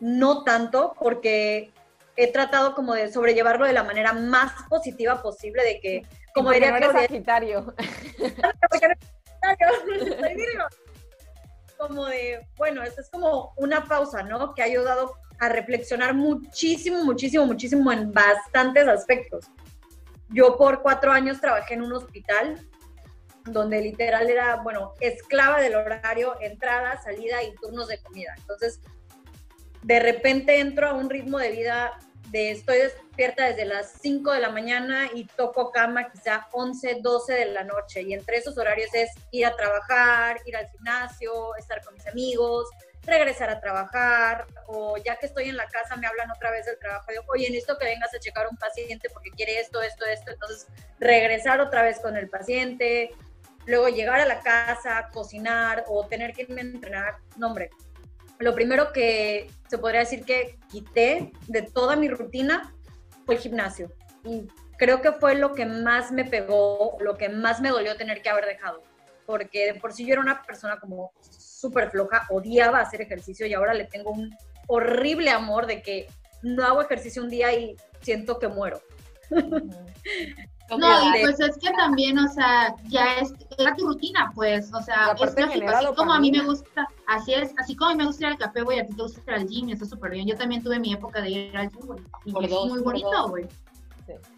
no 0.00 0.42
tanto, 0.44 0.94
porque 0.98 1.72
he 2.16 2.32
tratado 2.32 2.74
como 2.74 2.94
de 2.94 3.12
sobrellevarlo 3.12 3.66
de 3.66 3.72
la 3.72 3.84
manera 3.84 4.12
más 4.12 4.52
positiva 4.68 5.22
posible, 5.22 5.62
de 5.64 5.80
que, 5.80 6.06
como 6.34 6.50
diría 6.50 6.70
no 6.70 6.76
eres 6.76 6.90
Claudia, 6.90 7.08
Sagitario. 7.08 7.74
Como 11.76 12.06
de, 12.06 12.46
bueno, 12.56 12.82
esto 12.82 13.00
es 13.02 13.10
como 13.10 13.52
una 13.56 13.84
pausa, 13.84 14.22
¿no? 14.22 14.54
Que 14.54 14.62
ha 14.62 14.66
ayudado 14.66 15.16
a 15.40 15.48
reflexionar 15.48 16.14
muchísimo, 16.14 17.04
muchísimo, 17.04 17.44
muchísimo 17.46 17.92
en 17.92 18.12
bastantes 18.12 18.86
aspectos. 18.86 19.46
Yo 20.30 20.56
por 20.56 20.82
cuatro 20.82 21.12
años 21.12 21.40
trabajé 21.40 21.74
en 21.74 21.82
un 21.82 21.92
hospital 21.92 22.66
donde 23.44 23.80
literal 23.80 24.28
era, 24.30 24.56
bueno, 24.56 24.94
esclava 25.00 25.60
del 25.60 25.74
horario, 25.74 26.36
entrada, 26.40 27.00
salida 27.02 27.42
y 27.42 27.54
turnos 27.54 27.88
de 27.88 28.00
comida. 28.00 28.34
Entonces, 28.38 28.80
de 29.82 30.00
repente 30.00 30.60
entro 30.60 30.88
a 30.88 30.94
un 30.94 31.10
ritmo 31.10 31.38
de 31.38 31.50
vida 31.50 31.98
de 32.30 32.50
estoy 32.50 32.78
despierta 32.78 33.46
desde 33.46 33.64
las 33.64 33.92
5 34.00 34.32
de 34.32 34.40
la 34.40 34.50
mañana 34.50 35.08
y 35.14 35.24
toco 35.24 35.70
cama 35.70 36.10
quizá 36.10 36.48
11, 36.52 36.98
12 37.00 37.32
de 37.32 37.46
la 37.46 37.62
noche. 37.62 38.02
Y 38.02 38.12
entre 38.12 38.38
esos 38.38 38.58
horarios 38.58 38.90
es 38.92 39.10
ir 39.30 39.46
a 39.46 39.54
trabajar, 39.54 40.38
ir 40.46 40.56
al 40.56 40.68
gimnasio, 40.68 41.54
estar 41.56 41.84
con 41.84 41.94
mis 41.94 42.06
amigos, 42.08 42.68
regresar 43.06 43.50
a 43.50 43.60
trabajar, 43.60 44.46
o 44.66 44.96
ya 44.96 45.16
que 45.16 45.26
estoy 45.26 45.48
en 45.48 45.56
la 45.56 45.66
casa 45.66 45.96
me 45.96 46.06
hablan 46.06 46.30
otra 46.30 46.50
vez 46.50 46.66
del 46.66 46.78
trabajo, 46.78 47.06
digo, 47.10 47.24
oye, 47.28 47.48
necesito 47.50 47.78
que 47.78 47.84
vengas 47.84 48.12
a 48.14 48.18
checar 48.18 48.48
un 48.50 48.56
paciente 48.56 49.08
porque 49.10 49.30
quiere 49.30 49.60
esto, 49.60 49.82
esto, 49.82 50.04
esto. 50.06 50.32
Entonces, 50.32 50.66
regresar 50.98 51.60
otra 51.60 51.82
vez 51.82 52.00
con 52.00 52.16
el 52.16 52.28
paciente, 52.28 53.10
luego 53.66 53.88
llegar 53.88 54.20
a 54.20 54.26
la 54.26 54.40
casa, 54.40 55.08
cocinar 55.12 55.84
o 55.88 56.06
tener 56.06 56.32
que 56.32 56.42
irme 56.42 56.60
a 56.60 56.64
entrenar. 56.64 57.16
No, 57.36 57.48
hombre, 57.48 57.70
lo 58.38 58.54
primero 58.54 58.92
que 58.92 59.50
se 59.68 59.78
podría 59.78 60.00
decir 60.00 60.24
que 60.24 60.58
quité 60.70 61.32
de 61.46 61.62
toda 61.62 61.96
mi 61.96 62.08
rutina 62.08 62.74
fue 63.24 63.36
el 63.36 63.40
gimnasio. 63.40 63.92
Y 64.24 64.48
creo 64.76 65.00
que 65.00 65.12
fue 65.12 65.34
lo 65.34 65.52
que 65.52 65.66
más 65.66 66.12
me 66.12 66.24
pegó, 66.24 66.96
lo 67.00 67.16
que 67.16 67.28
más 67.28 67.60
me 67.60 67.70
dolió 67.70 67.96
tener 67.96 68.22
que 68.22 68.30
haber 68.30 68.46
dejado. 68.46 68.82
Porque 69.26 69.72
de 69.72 69.80
por 69.80 69.92
sí 69.92 70.04
yo 70.04 70.12
era 70.12 70.22
una 70.22 70.42
persona 70.42 70.78
como 70.78 71.12
súper 71.20 71.90
floja, 71.90 72.26
odiaba 72.30 72.80
hacer 72.80 73.00
ejercicio 73.00 73.46
y 73.46 73.54
ahora 73.54 73.72
le 73.72 73.84
tengo 73.84 74.10
un 74.10 74.36
horrible 74.66 75.30
amor 75.30 75.66
de 75.66 75.82
que 75.82 76.06
no 76.42 76.64
hago 76.64 76.82
ejercicio 76.82 77.22
un 77.22 77.30
día 77.30 77.52
y 77.54 77.76
siento 78.00 78.38
que 78.38 78.48
muero. 78.48 78.82
No, 80.70 81.16
y 81.16 81.20
pues 81.20 81.38
es 81.40 81.58
que 81.58 81.70
también, 81.72 82.18
o 82.18 82.26
sea, 82.28 82.74
ya 82.84 83.16
es, 83.16 83.34
era 83.58 83.74
tu 83.76 83.86
rutina, 83.86 84.32
pues, 84.34 84.72
o 84.72 84.82
sea, 84.82 85.14
es 85.20 85.36
lógico, 85.36 85.68
así 85.68 85.86
como 85.94 86.12
a 86.12 86.18
mí 86.18 86.32
me 86.32 86.42
gusta, 86.42 86.88
así 87.06 87.34
es, 87.34 87.52
así 87.58 87.76
como 87.76 87.90
a 87.90 87.94
mí 87.94 87.98
me 87.98 88.06
gusta 88.06 88.24
ir 88.24 88.32
al 88.32 88.38
café, 88.38 88.62
güey, 88.62 88.80
a 88.80 88.86
ti 88.86 88.94
te 88.94 89.02
gusta 89.02 89.20
ir 89.26 89.34
al 89.34 89.46
gym, 89.46 89.68
y 89.68 89.72
está 89.72 89.84
súper 89.84 90.12
bien. 90.12 90.26
Yo 90.26 90.36
también 90.36 90.62
tuve 90.62 90.78
mi 90.78 90.92
época 90.92 91.20
de 91.20 91.30
ir 91.30 91.56
al 91.56 91.70
gym, 91.70 91.86
güey, 91.86 92.00
y 92.24 92.32
Por 92.32 92.44
es 92.44 92.50
dos, 92.50 92.68
muy 92.68 92.80
bonito, 92.80 93.28
güey. 93.28 93.46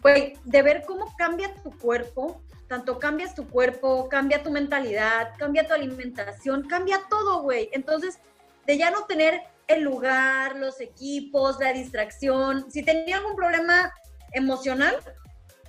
Güey, 0.01 0.33
de 0.43 0.61
ver 0.61 0.83
cómo 0.85 1.13
cambia 1.17 1.53
tu 1.63 1.71
cuerpo, 1.71 2.41
tanto 2.67 2.99
cambias 2.99 3.33
tu 3.33 3.47
cuerpo, 3.47 4.09
cambia 4.09 4.43
tu 4.43 4.51
mentalidad, 4.51 5.31
cambia 5.37 5.65
tu 5.65 5.73
alimentación, 5.73 6.63
cambia 6.63 7.01
todo, 7.09 7.41
güey. 7.41 7.69
Entonces, 7.71 8.19
de 8.65 8.77
ya 8.77 8.91
no 8.91 9.05
tener 9.05 9.41
el 9.67 9.83
lugar, 9.83 10.57
los 10.57 10.79
equipos, 10.81 11.57
la 11.59 11.73
distracción, 11.73 12.69
si 12.69 12.83
tenía 12.83 13.17
algún 13.17 13.35
problema 13.35 13.93
emocional, 14.33 14.97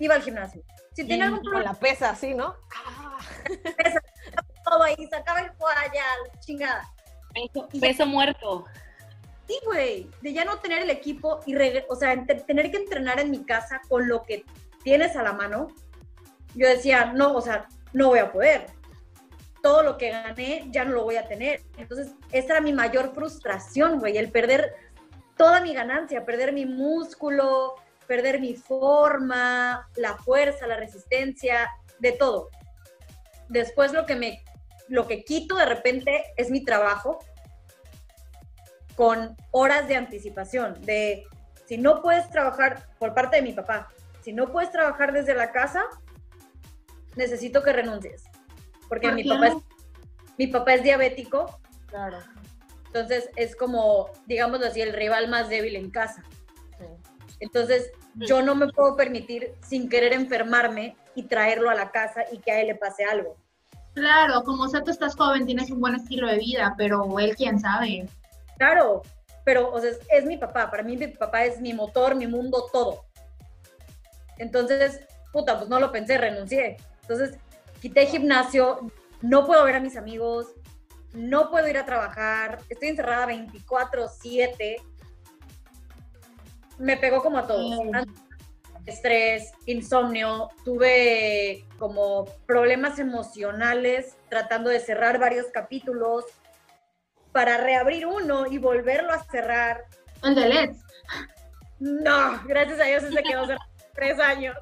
iba 0.01 0.15
al 0.15 0.23
gimnasio. 0.23 0.63
Si 0.95 1.07
tenía 1.07 1.27
algún 1.27 1.41
Con 1.41 1.51
problema 1.51 1.73
la 1.73 1.79
pesa, 1.79 2.11
así, 2.11 2.35
¿no? 2.35 2.55
Ah. 2.75 3.19
todo 4.65 4.83
ahí, 4.83 4.97
sacaba 5.11 5.41
el 5.41 5.51
ya, 5.95 6.05
la 6.33 6.41
chingada. 6.41 6.91
Peso, 7.35 7.69
peso 7.81 8.07
muerto. 8.07 8.65
Sí, 9.47 9.59
güey, 9.65 10.11
de 10.21 10.33
ya 10.33 10.45
no 10.45 10.59
tener 10.59 10.83
el 10.83 10.91
equipo 10.91 11.41
y, 11.47 11.55
o 11.89 11.97
sea, 11.97 12.15
ent- 12.15 12.45
tener 12.45 12.71
que 12.71 12.77
entrenar 12.77 13.19
en 13.19 13.31
mi 13.31 13.45
casa 13.45 13.81
con 13.89 14.07
lo 14.09 14.23
que 14.25 14.45
tienes 14.83 15.17
a 15.17 15.23
la 15.23 15.33
mano, 15.33 15.69
yo 16.55 16.67
decía, 16.69 17.13
no, 17.15 17.33
o 17.35 17.41
sea, 17.41 17.67
no 17.93 18.09
voy 18.09 18.19
a 18.19 18.31
poder. 18.31 18.67
Todo 19.63 19.83
lo 19.83 19.97
que 19.97 20.11
gané 20.11 20.67
ya 20.71 20.85
no 20.85 20.93
lo 20.93 21.05
voy 21.05 21.17
a 21.17 21.27
tener. 21.27 21.63
Entonces, 21.79 22.13
esa 22.31 22.55
era 22.55 22.61
mi 22.61 22.73
mayor 22.73 23.15
frustración, 23.15 23.99
güey, 24.01 24.19
el 24.19 24.31
perder 24.31 24.75
toda 25.37 25.61
mi 25.61 25.73
ganancia, 25.73 26.25
perder 26.27 26.53
mi 26.53 26.67
músculo, 26.67 27.75
perder 28.09 28.41
mi 28.41 28.55
forma, 28.55 29.87
la 29.95 30.17
fuerza, 30.17 30.67
la 30.67 30.77
resistencia, 30.77 31.71
de 32.01 32.13
todo. 32.13 32.49
Después 33.49 33.93
lo 33.93 34.07
que 34.07 34.17
me, 34.17 34.43
lo 34.89 35.07
que 35.07 35.25
quito 35.25 35.57
de 35.57 35.67
repente 35.67 36.25
es 36.37 36.51
mi 36.51 36.65
trabajo, 36.65 37.19
con 38.97 39.37
horas 39.53 39.87
de 39.87 39.95
anticipación, 39.95 40.75
de 40.85 41.25
si 41.67 41.79
no 41.79 42.03
puedes 42.03 42.29
trabajar 42.31 42.89
por 42.99 43.15
parte 43.15 43.37
de 43.37 43.43
mi 43.43 43.53
papá, 43.53 43.89
si 44.23 44.33
no 44.33 44.51
puedes 44.51 44.73
trabajar 44.73 45.13
desde 45.13 45.35
la 45.35 45.53
casa, 45.53 45.85
necesito 47.15 47.63
que 47.63 47.73
renuncies. 47.73 48.25
Porque 48.89 49.09
¿Por 49.09 49.15
mi 49.15 49.25
papá, 49.25 49.49
es, 49.49 49.55
mi 50.37 50.47
papá 50.49 50.75
es 50.75 50.83
diabético, 50.83 51.61
Claro. 51.87 52.19
entonces 52.87 53.31
es 53.37 53.55
como, 53.55 54.11
digámoslo 54.27 54.67
así, 54.67 54.81
el 54.81 54.93
rival 54.93 55.29
más 55.29 55.49
débil 55.49 55.77
en 55.77 55.91
casa. 55.91 56.25
Entonces 57.41 57.91
yo 58.15 58.43
no 58.43 58.55
me 58.55 58.69
puedo 58.69 58.97
permitir 58.97 59.55
sin 59.67 59.89
querer 59.89 60.13
enfermarme 60.13 60.97
y 61.15 61.25
traerlo 61.25 61.71
a 61.71 61.75
la 61.75 61.91
casa 61.91 62.25
y 62.33 62.39
que 62.39 62.53
a 62.53 62.61
él 62.61 62.69
le 62.69 62.75
pase 62.75 63.05
algo. 63.05 63.37
Claro, 63.95 64.43
como 64.45 64.69
sea, 64.69 64.83
tú 64.83 64.91
estás 64.91 65.17
joven, 65.17 65.47
tienes 65.47 65.71
un 65.71 65.81
buen 65.81 65.95
estilo 65.95 66.29
de 66.29 66.39
vida, 66.39 66.75
pero 66.77 67.19
él 67.19 67.35
quién 67.37 67.59
sabe. 67.59 68.09
Claro, 68.57 69.03
pero 69.45 69.73
o 69.73 69.81
sea, 69.81 69.91
es, 69.91 70.01
es 70.11 70.25
mi 70.25 70.37
papá, 70.37 70.71
para 70.71 70.83
mí 70.83 70.97
mi 70.97 71.09
papá 71.09 71.45
es 71.45 71.61
mi 71.61 71.73
motor, 71.73 72.15
mi 72.15 72.27
mundo, 72.27 72.67
todo. 72.73 73.05
Entonces, 74.37 75.01
puta, 75.33 75.59
pues 75.59 75.69
no 75.69 75.81
lo 75.81 75.91
pensé, 75.91 76.19
renuncié. 76.19 76.77
Entonces, 77.03 77.39
quité 77.81 78.07
gimnasio, 78.07 78.91
no 79.23 79.47
puedo 79.47 79.65
ver 79.65 79.77
a 79.77 79.81
mis 79.81 79.97
amigos, 79.97 80.55
no 81.13 81.51
puedo 81.51 81.67
ir 81.69 81.79
a 81.79 81.85
trabajar, 81.85 82.59
estoy 82.69 82.89
encerrada 82.89 83.27
24/7. 83.27 84.77
Me 86.79 86.97
pegó 86.97 87.23
como 87.23 87.39
a 87.39 87.47
todos. 87.47 87.81
Estrés, 88.87 89.53
insomnio, 89.67 90.49
tuve 90.65 91.67
como 91.79 92.25
problemas 92.47 92.99
emocionales 92.99 94.17
tratando 94.31 94.71
de 94.71 94.81
cerrar 94.81 95.19
varios 95.19 95.47
capítulos 95.53 96.25
para 97.33 97.59
reabrir 97.59 98.07
uno 98.07 98.47
y 98.47 98.59
volverlo 98.59 99.13
a 99.13 99.23
cerrar. 99.25 99.85
Let's. 100.23 100.79
No, 101.79 102.43
gracias 102.47 102.81
a 102.81 102.85
Dios 102.85 103.03
se 103.03 103.23
quedó 103.23 103.47
cerrado 103.47 103.65
tres 103.95 104.19
años. 104.19 104.57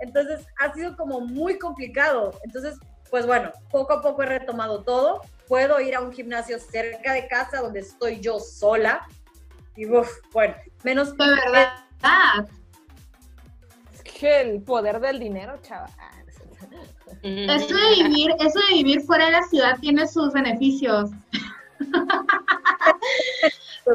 Entonces 0.00 0.46
ha 0.58 0.72
sido 0.74 0.96
como 0.96 1.20
muy 1.20 1.58
complicado. 1.58 2.38
Entonces, 2.44 2.78
pues 3.10 3.26
bueno, 3.26 3.52
poco 3.70 3.94
a 3.94 4.02
poco 4.02 4.22
he 4.22 4.26
retomado 4.26 4.82
todo. 4.82 5.20
Puedo 5.46 5.80
ir 5.80 5.94
a 5.94 6.00
un 6.00 6.12
gimnasio 6.12 6.58
cerca 6.58 7.12
de 7.12 7.28
casa 7.28 7.60
donde 7.60 7.80
estoy 7.80 8.20
yo 8.20 8.40
sola. 8.40 9.06
Y 9.76 9.86
uf, 9.86 10.08
bueno, 10.32 10.54
menos 10.82 11.16
De 11.16 11.26
verdad. 11.26 11.74
Es 13.92 14.02
que 14.02 14.40
el 14.40 14.62
poder 14.62 15.00
del 15.00 15.18
dinero, 15.18 15.58
chaval. 15.62 15.90
Eso 17.22 17.74
de 17.74 18.02
vivir, 18.02 18.30
eso 18.38 18.60
de 18.68 18.74
vivir 18.76 19.00
fuera 19.02 19.26
de 19.26 19.32
la 19.32 19.42
ciudad 19.44 19.78
tiene 19.80 20.06
sus 20.06 20.32
beneficios. 20.32 21.10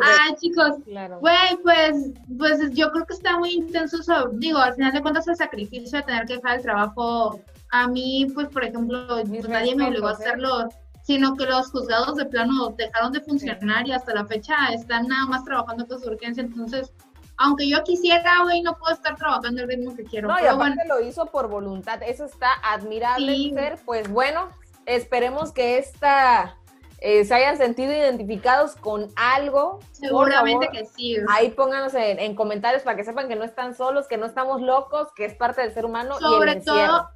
Ay, 0.02 0.36
chicos, 0.40 0.78
Claro. 0.86 1.20
güey, 1.20 1.58
pues, 1.64 2.12
pues 2.38 2.60
yo 2.74 2.92
creo 2.92 3.06
que 3.06 3.14
está 3.14 3.38
muy 3.38 3.52
intenso 3.54 4.00
eso. 4.00 4.30
Digo, 4.34 4.60
al 4.60 4.76
final 4.76 4.94
de 4.94 5.02
cuentas 5.02 5.28
el 5.28 5.36
sacrificio 5.36 6.00
de 6.00 6.06
tener 6.06 6.26
que 6.26 6.36
dejar 6.36 6.58
el 6.58 6.62
trabajo, 6.64 7.40
a 7.72 7.88
mí, 7.88 8.28
pues, 8.34 8.48
por 8.50 8.64
ejemplo, 8.64 9.08
pues, 9.28 9.48
nadie 9.48 9.76
me 9.76 9.88
obligó 9.88 10.08
a 10.08 10.12
¿eh? 10.12 10.16
hacerlo, 10.16 10.70
sino 11.10 11.36
que 11.36 11.48
los 11.48 11.72
juzgados 11.72 12.18
de 12.18 12.26
plano 12.28 12.70
dejaron 12.78 13.12
de 13.12 13.20
funcionar 13.22 13.88
y 13.88 13.92
hasta 13.94 14.14
la 14.14 14.26
fecha 14.28 14.54
están 14.72 15.08
nada 15.08 15.26
más 15.26 15.44
trabajando 15.44 15.88
con 15.88 16.00
su 16.00 16.08
urgencia. 16.08 16.44
Entonces, 16.44 16.94
aunque 17.38 17.68
yo 17.68 17.84
quisiera, 17.84 18.44
güey, 18.44 18.62
no 18.62 18.78
puedo 18.78 18.94
estar 18.94 19.16
trabajando 19.16 19.64
el 19.64 19.70
ritmo 19.70 19.96
que 19.96 20.04
quiero. 20.04 20.28
No, 20.28 20.36
y 20.36 20.46
aparte 20.46 20.76
bueno, 20.86 21.00
lo 21.00 21.02
hizo 21.04 21.26
por 21.26 21.48
voluntad. 21.48 22.00
Eso 22.04 22.26
está 22.26 22.50
admirable, 22.64 23.34
Sí. 23.34 23.52
ser. 23.56 23.80
Pues 23.86 24.08
bueno, 24.08 24.50
esperemos 24.86 25.52
que 25.52 25.80
esta 25.80 26.56
eh, 27.00 27.26
se 27.26 27.34
hayan 27.34 27.58
sentido 27.58 27.92
identificados 27.92 28.76
con 28.76 29.08
algo. 29.16 29.80
Seguramente 29.94 30.68
favor, 30.68 30.80
que 30.80 30.86
sí. 30.86 31.18
Ahí 31.30 31.50
pónganos 31.50 31.96
en, 31.96 32.20
en 32.20 32.36
comentarios 32.36 32.84
para 32.84 32.96
que 32.96 33.04
sepan 33.04 33.28
que 33.28 33.36
no 33.36 33.46
están 33.46 33.74
solos, 33.74 34.06
que 34.08 34.18
no 34.18 34.28
estamos 34.28 34.62
locos, 34.62 35.08
que 35.16 35.26
es 35.26 35.34
parte 35.34 35.62
del 35.62 35.74
ser 35.74 35.86
humano 35.86 36.18
y 36.20 36.24
sobre 36.24 36.52
el 36.52 36.58
encierro. 36.58 36.88
todo, 36.88 37.10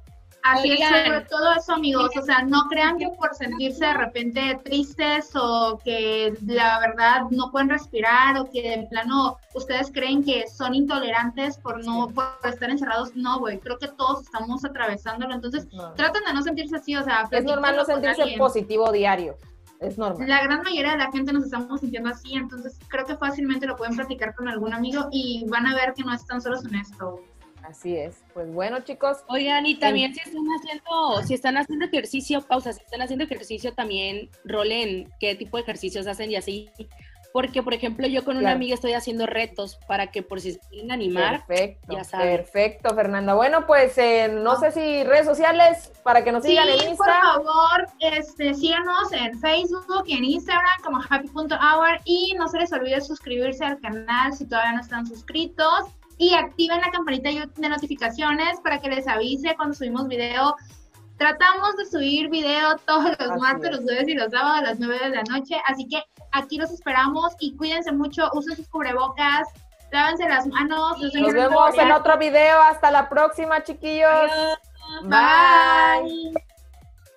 así 0.44 0.72
es, 0.72 0.88
sobre 0.88 1.20
todo 1.22 1.52
eso, 1.54 1.72
amigos. 1.74 2.10
O 2.16 2.22
sea, 2.22 2.42
no 2.42 2.64
crean 2.68 2.98
que 2.98 3.08
por 3.18 3.34
sentirse 3.34 3.84
de 3.84 3.94
repente 3.94 4.60
tristes 4.64 5.30
o 5.34 5.80
que 5.84 6.34
la 6.46 6.78
verdad 6.80 7.22
no 7.30 7.50
pueden 7.50 7.68
respirar 7.70 8.38
o 8.38 8.48
que 8.50 8.62
de 8.62 8.86
plano 8.88 9.36
ustedes 9.54 9.90
creen 9.92 10.22
que 10.24 10.46
son 10.46 10.74
intolerantes 10.74 11.58
por 11.58 11.84
no 11.84 12.08
por 12.10 12.26
estar 12.44 12.70
encerrados. 12.70 13.14
No, 13.16 13.38
güey, 13.40 13.58
creo 13.58 13.78
que 13.78 13.88
todos 13.88 14.22
estamos 14.22 14.64
atravesándolo. 14.64 15.34
Entonces, 15.34 15.66
No. 15.72 15.92
traten 15.94 16.22
de 16.24 16.32
no 16.32 16.42
sentirse 16.42 16.76
así, 16.76 16.94
o 16.96 17.02
sea, 17.02 17.26
Es 17.30 17.44
normal 17.44 17.76
no 17.76 17.84
sentirse 17.84 18.22
alguien. 18.22 18.38
positivo 18.38 18.90
diario. 18.92 19.36
Es 19.80 19.98
normal. 19.98 20.26
La 20.28 20.42
gran 20.42 20.62
mayoría 20.62 20.92
de 20.92 20.98
la 20.98 21.10
gente 21.10 21.32
nos 21.32 21.44
estamos 21.44 21.80
sintiendo 21.80 22.08
así, 22.08 22.34
entonces 22.34 22.78
creo 22.88 23.04
que 23.04 23.16
fácilmente 23.16 23.66
lo 23.66 23.76
pueden 23.76 23.94
platicar 23.96 24.34
con 24.34 24.48
algún 24.48 24.72
amigo 24.72 25.08
y 25.10 25.44
van 25.48 25.66
a 25.66 25.74
ver 25.74 25.92
que 25.94 26.04
no 26.04 26.14
están 26.14 26.40
solos 26.40 26.64
en 26.64 26.76
esto. 26.76 27.20
Así 27.68 27.96
es. 27.96 28.22
Pues 28.34 28.52
bueno, 28.52 28.80
chicos, 28.80 29.18
Oigan, 29.28 29.64
y 29.66 29.76
también 29.76 30.12
si 30.14 30.20
están 30.20 30.44
haciendo, 30.58 31.22
si 31.26 31.34
están 31.34 31.56
haciendo 31.56 31.86
ejercicio, 31.86 32.42
pausa, 32.42 32.72
si 32.72 32.80
están 32.82 33.00
haciendo 33.02 33.24
ejercicio 33.24 33.72
también 33.72 34.28
rolen 34.44 35.10
qué 35.18 35.34
tipo 35.34 35.56
de 35.56 35.62
ejercicios 35.62 36.06
hacen 36.06 36.30
y 36.30 36.36
así. 36.36 36.70
Porque, 37.32 37.64
por 37.64 37.74
ejemplo, 37.74 38.06
yo 38.06 38.22
con 38.22 38.36
una 38.36 38.42
Claro. 38.42 38.56
amiga 38.56 38.74
estoy 38.74 38.92
haciendo 38.92 39.26
retos 39.26 39.76
para 39.88 40.12
que 40.12 40.22
por 40.22 40.40
si 40.40 40.52
se 40.52 40.60
quieren 40.68 40.92
animar, 40.92 41.44
perfecto. 41.46 41.92
ya 41.96 42.04
saben. 42.04 42.36
Perfecto, 42.36 42.94
Fernanda. 42.94 43.34
Bueno, 43.34 43.66
pues 43.66 43.98
eh, 43.98 44.28
no 44.32 44.54
sé 44.54 44.70
si 44.70 45.02
redes 45.02 45.26
sociales 45.26 45.90
para 46.04 46.22
que 46.22 46.30
nos 46.30 46.44
Sí, 46.44 46.50
sigan 46.50 46.68
en 46.68 46.76
por 46.78 46.88
Insta. 46.90 47.20
favor, 47.22 47.86
este, 47.98 48.54
síganos 48.54 49.10
en 49.12 49.40
Facebook 49.40 50.04
y 50.06 50.12
en 50.16 50.24
Instagram 50.26 50.80
como 50.84 50.98
happy.hour 51.10 51.98
y 52.04 52.34
no 52.38 52.46
se 52.46 52.58
les 52.58 52.72
olvide 52.72 53.00
suscribirse 53.00 53.64
al 53.64 53.80
canal 53.80 54.32
si 54.32 54.46
todavía 54.46 54.72
no 54.74 54.80
están 54.82 55.04
suscritos 55.04 55.86
y 56.18 56.34
activen 56.34 56.80
la 56.80 56.90
campanita 56.90 57.30
de 57.30 57.68
notificaciones 57.68 58.60
para 58.60 58.80
que 58.80 58.88
les 58.88 59.06
avise 59.08 59.54
cuando 59.56 59.74
subimos 59.74 60.08
video. 60.08 60.54
Tratamos 61.16 61.76
de 61.76 61.86
subir 61.86 62.28
video 62.28 62.76
todos 62.86 63.10
los 63.18 63.30
Así 63.30 63.40
martes, 63.40 63.70
es. 63.70 63.76
los 63.76 63.84
jueves 63.84 64.08
y 64.08 64.14
los 64.14 64.30
sábados 64.30 64.58
a 64.58 64.62
las 64.62 64.78
9 64.80 64.98
de 64.98 65.08
la 65.10 65.22
noche, 65.22 65.56
así 65.66 65.86
que 65.86 66.02
aquí 66.32 66.58
los 66.58 66.70
esperamos 66.70 67.34
y 67.38 67.56
cuídense 67.56 67.92
mucho, 67.92 68.28
usen 68.34 68.56
sus 68.56 68.68
cubrebocas, 68.68 69.48
lávense 69.92 70.28
las 70.28 70.46
manos. 70.46 70.98
Nos 71.00 71.32
vemos 71.32 71.78
en 71.78 71.92
otro 71.92 72.18
video. 72.18 72.60
Hasta 72.62 72.90
la 72.90 73.08
próxima, 73.08 73.62
chiquillos. 73.62 74.10
Adiós. 74.10 74.58
Bye. 75.02 76.32
Bye. 76.32 76.53